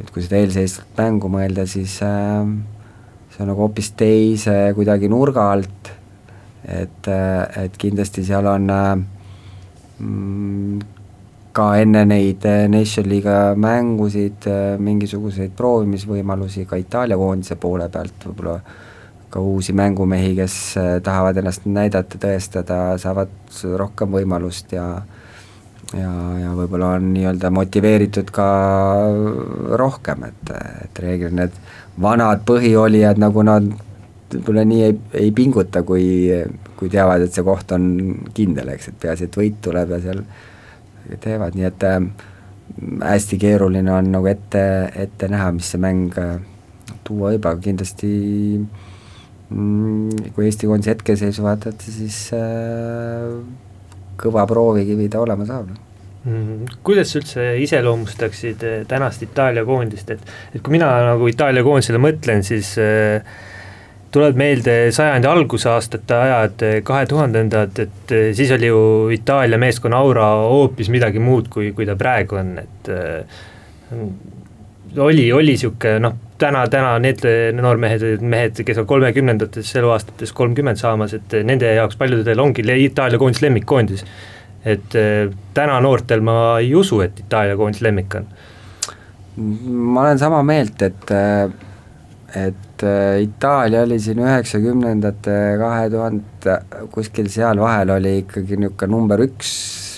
[0.00, 5.92] et kui seda eelseisvat mängu mõelda, siis see on nagu hoopis teise kuidagi nurga alt,
[6.64, 7.10] et,
[7.60, 10.33] et kindlasti seal on mm,
[11.54, 14.48] ka enne neid Nation League'i mängusid
[14.82, 18.58] mingisuguseid proovimisvõimalusi ka Itaalia koondise poole pealt võib-olla
[19.34, 23.32] ka uusi mängumehi, kes äh, tahavad ennast näidata, tõestada, saavad
[23.80, 24.86] rohkem võimalust ja
[25.94, 28.46] ja, ja võib-olla on nii-öelda motiveeritud ka
[29.80, 30.54] rohkem, et,
[30.86, 31.58] et reeglina need
[32.00, 33.68] vanad põhiolijad, nagu nad
[34.32, 34.96] võib-olla nii ei,
[35.26, 36.06] ei pinguta, kui,
[36.78, 37.86] kui teavad, et see koht on
[38.34, 40.22] kindel, eks, et peaasi, et võit tuleb ja seal
[41.20, 42.00] teevad, nii et äh,
[43.04, 44.64] hästi keeruline on nagu ette,
[45.06, 46.38] ette näha, mis see mäng äh,
[47.04, 48.10] tuua võib, aga kindlasti
[49.52, 53.34] Mm, kui Eesti koondise hetkeseisu vaadata, siis äh,
[54.18, 56.78] kõva proovikivi ta olema saab mm,.
[56.86, 60.24] kuidas sa üldse iseloomustaksid äh, tänast Itaalia koondist, et,
[60.54, 63.36] et kui mina nagu Itaalia koondisele mõtlen, siis äh,
[64.14, 68.82] tuleb meelde sajandi algusaastate ajad, kahe tuhandendad, et siis oli ju
[69.14, 73.42] Itaalia meeskonna aura hoopis midagi muud, kui, kui ta praegu on, et äh,
[75.02, 77.24] oli, oli niisugune noh, täna, täna need
[77.58, 83.42] noormehed, mehed, kes on kolmekümnendates eluaastates kolmkümmend saamas, et nende jaoks paljudel ongi Itaalia koondis
[83.42, 84.04] lemmikkoondis.
[84.64, 88.26] et eh, täna noortel ma ei usu, et Itaalia koondis lemmik on.
[89.66, 91.10] ma olen sama meelt, et
[92.34, 96.60] et eh, Itaalia oli siin üheksakümnendate, kahe tuhande,
[96.94, 99.52] kuskil seal vahel oli ikkagi niisugune number üks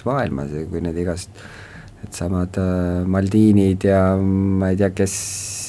[0.06, 1.46] maailmas kui need igast
[2.06, 5.14] et samad äh, Maldiinid ja ma ei tea, kes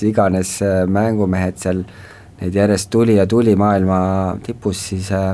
[0.07, 1.83] iganes äh, mängumehed seal,
[2.41, 3.99] neid järjest tuli ja tuli maailma
[4.45, 5.33] tipus, siis äh,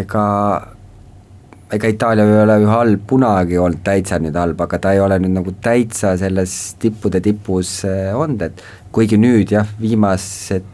[0.00, 0.26] ega
[1.72, 5.18] ega Itaalia ei ole ju halb kunagi olnud täitsa nüüd halb, aga ta ei ole
[5.22, 10.68] nüüd nagu täitsa selles tippude tipus olnud, et kuigi nüüd jah, viimased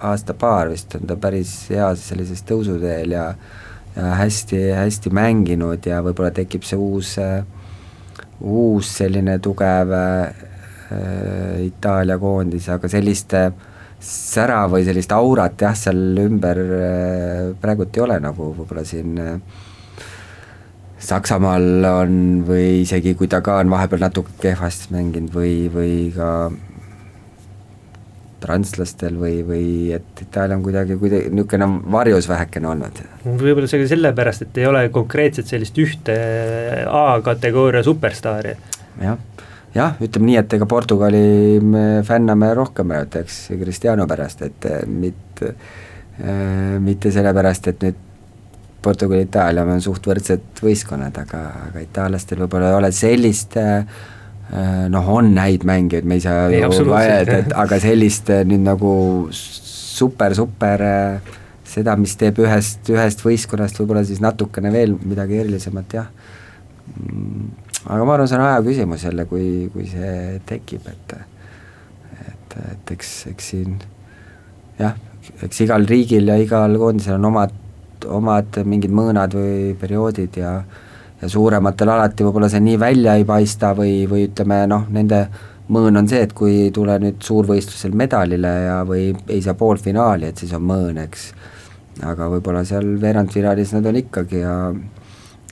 [0.00, 3.26] aasta-paar vist on ta päris hea sellises tõusuteel ja
[3.96, 7.16] ja hästi, hästi mänginud ja võib-olla tekib see uus
[8.40, 10.46] uus selline tugev äh,
[11.66, 13.50] Itaalia koondis, aga sellist äh,
[14.00, 19.34] sära või sellist aurat jah, seal ümber äh, praegult ei ole, nagu võib-olla siin äh,
[21.00, 26.50] Saksamaal on või isegi kui ta ka on vahepeal natuke kehvasti mänginud või, või ka
[28.40, 29.66] prantslastel või, või
[29.96, 33.02] et Itaalia on kuidagi, kuidagi niisugune varjus vähekene olnud.
[33.26, 36.16] võib-olla see ka sellepärast, et ei ole konkreetselt sellist ühte
[36.86, 38.56] A-kategooria superstaari.
[39.00, 39.18] jah
[39.74, 41.22] jah, ütleme nii, et ega Portugali
[41.62, 48.06] me fänname rohkem eks, Cristiano pärast, et eh, mitte äh,, mitte sellepärast, et nüüd
[48.82, 53.84] Portugal, Itaalia on suht võrdsed võistkonnad, aga, aga itaallastel võib-olla ei ole sellist äh,
[54.90, 58.92] noh, on häid mängijaid, me ei saa ei, ju vaielda, et aga sellist nüüd nagu
[59.36, 60.82] super, super
[61.70, 66.10] seda, mis teeb ühest, ühest võistkonnast võib-olla siis natukene veel midagi erilisemat, jah.
[66.98, 67.50] Mm
[67.88, 71.14] aga ma arvan, see on aja küsimus jälle, kui, kui see tekib, et
[72.20, 73.78] et, et eks, eks siin
[74.80, 74.98] jah,
[75.46, 77.56] eks igal riigil ja igal koondisel on omad,
[78.10, 80.58] omad mingid mõõnad või perioodid ja
[81.20, 85.24] ja suurematel alati võib-olla see nii välja ei paista või, või ütleme noh, nende
[85.70, 90.30] mõõn on see, et kui ei tule nüüd suurvõistlusel medalile ja või ei saa poolfinaali,
[90.30, 91.28] et siis on mõõn, eks.
[92.06, 94.54] aga võib-olla seal veerandfinaalis nad on ikkagi ja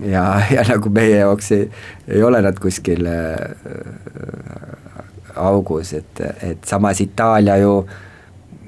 [0.06, 1.68] ja, ja nagu meie jaoks ei,
[2.08, 3.36] ei ole nad kuskil äh,
[5.38, 7.72] augus, et, et samas Itaalia ju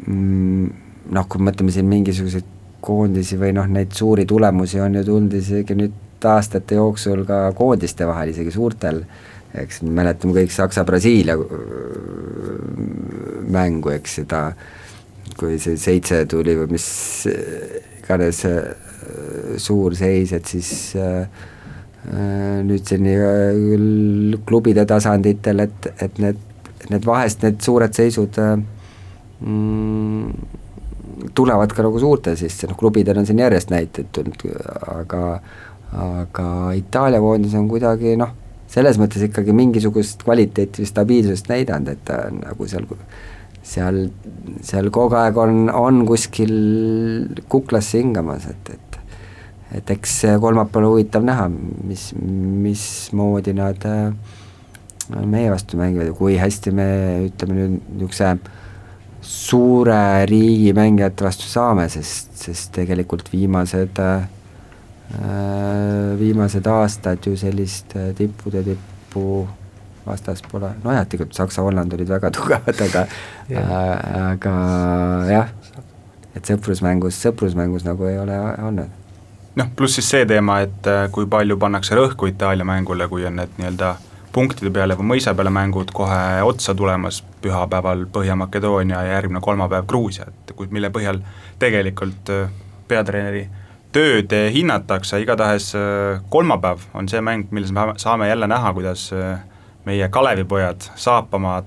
[0.06, 0.70] mm,
[1.14, 5.34] noh, kui me mõtleme siin mingisuguseid koondisi või noh, neid suuri tulemusi on ju tulnud
[5.36, 5.96] isegi nüüd
[6.28, 9.04] aastate jooksul ka koondiste vahel, isegi suurtel.
[9.50, 11.34] eks mäletame kõik Saksa-Brasiilia
[13.50, 14.42] mängu, eks seda,
[15.38, 16.86] kui see seitse tuli või mis
[17.98, 18.44] iganes
[19.58, 21.26] suur seis, et siis äh,
[22.64, 26.38] nüüdseni küll klubide tasanditel, et, et need,
[26.90, 28.38] need vahest need suured seisud
[29.40, 30.30] mm,
[31.36, 34.46] tulevad ka nagu suurte sisse, noh klubidel on siin järjest näiteid tulnud,
[34.94, 35.24] aga
[35.96, 36.46] aga
[36.78, 38.34] Itaalia koondis on kuidagi noh,
[38.70, 42.86] selles mõttes ikkagi mingisugust kvaliteeti või stabiilsust näidanud, et ta nagu seal
[43.62, 44.04] seal,
[44.64, 46.54] seal kogu aeg on, on kuskil
[47.50, 48.86] kuklasse hingamas, et, et
[49.70, 51.44] et eks kolmapäeval huvitav näha,
[51.86, 54.08] mis, mismoodi nad äh,
[55.30, 56.88] meie vastu mängivad ja kui hästi me
[57.28, 58.32] ütleme nüüd niisuguse
[59.22, 64.26] suure riigi mängijate vastu saame, sest, sest tegelikult viimased äh,
[66.20, 69.48] viimased aastad ju sellist äh, tippude tippu
[70.06, 73.04] vastas pole, nojah, tegelikult Saksa-Holland olid väga tugevad, aga
[73.48, 73.60] ja.
[73.60, 74.54] äh, aga
[75.30, 75.50] jah,
[76.34, 78.38] et sõprusmängus, sõprusmängus nagu ei ole
[78.68, 78.98] olnud.
[79.60, 83.40] noh, pluss siis see teema, et äh, kui palju pannakse rõhku Itaalia mängule, kui on
[83.42, 83.94] need nii-öelda
[84.32, 90.28] punktide peale või mõisa peale mängud kohe otsa tulemas, pühapäeval Põhja-Makedoonia ja järgmine kolmapäev Gruusia,
[90.30, 91.18] et kui, mille põhjal
[91.58, 92.52] tegelikult äh,
[92.88, 93.48] peatreeneri
[93.92, 99.10] tööd hinnatakse, igatahes äh, kolmapäev on see mäng, milles me saame jälle näha, kuidas
[99.84, 101.62] meie Kalevipojad Saapamaa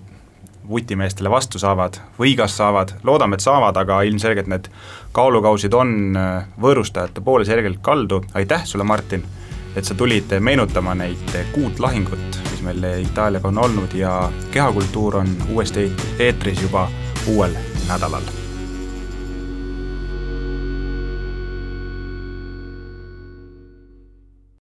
[0.69, 4.69] vutimeestele vastu saavad või kas saavad, loodame, et saavad, aga ilmselgelt need
[5.15, 9.25] kaalukausid on äh, võõrustajate poole selgelt kaldu, aitäh sulle, Martin,
[9.75, 14.15] et sa tulid meenutama neid kuut lahingut, mis meil Itaaliaga on olnud ja
[14.51, 16.87] kehakultuur on uuesti eetris juba
[17.27, 17.57] uuel
[17.89, 18.42] nädalal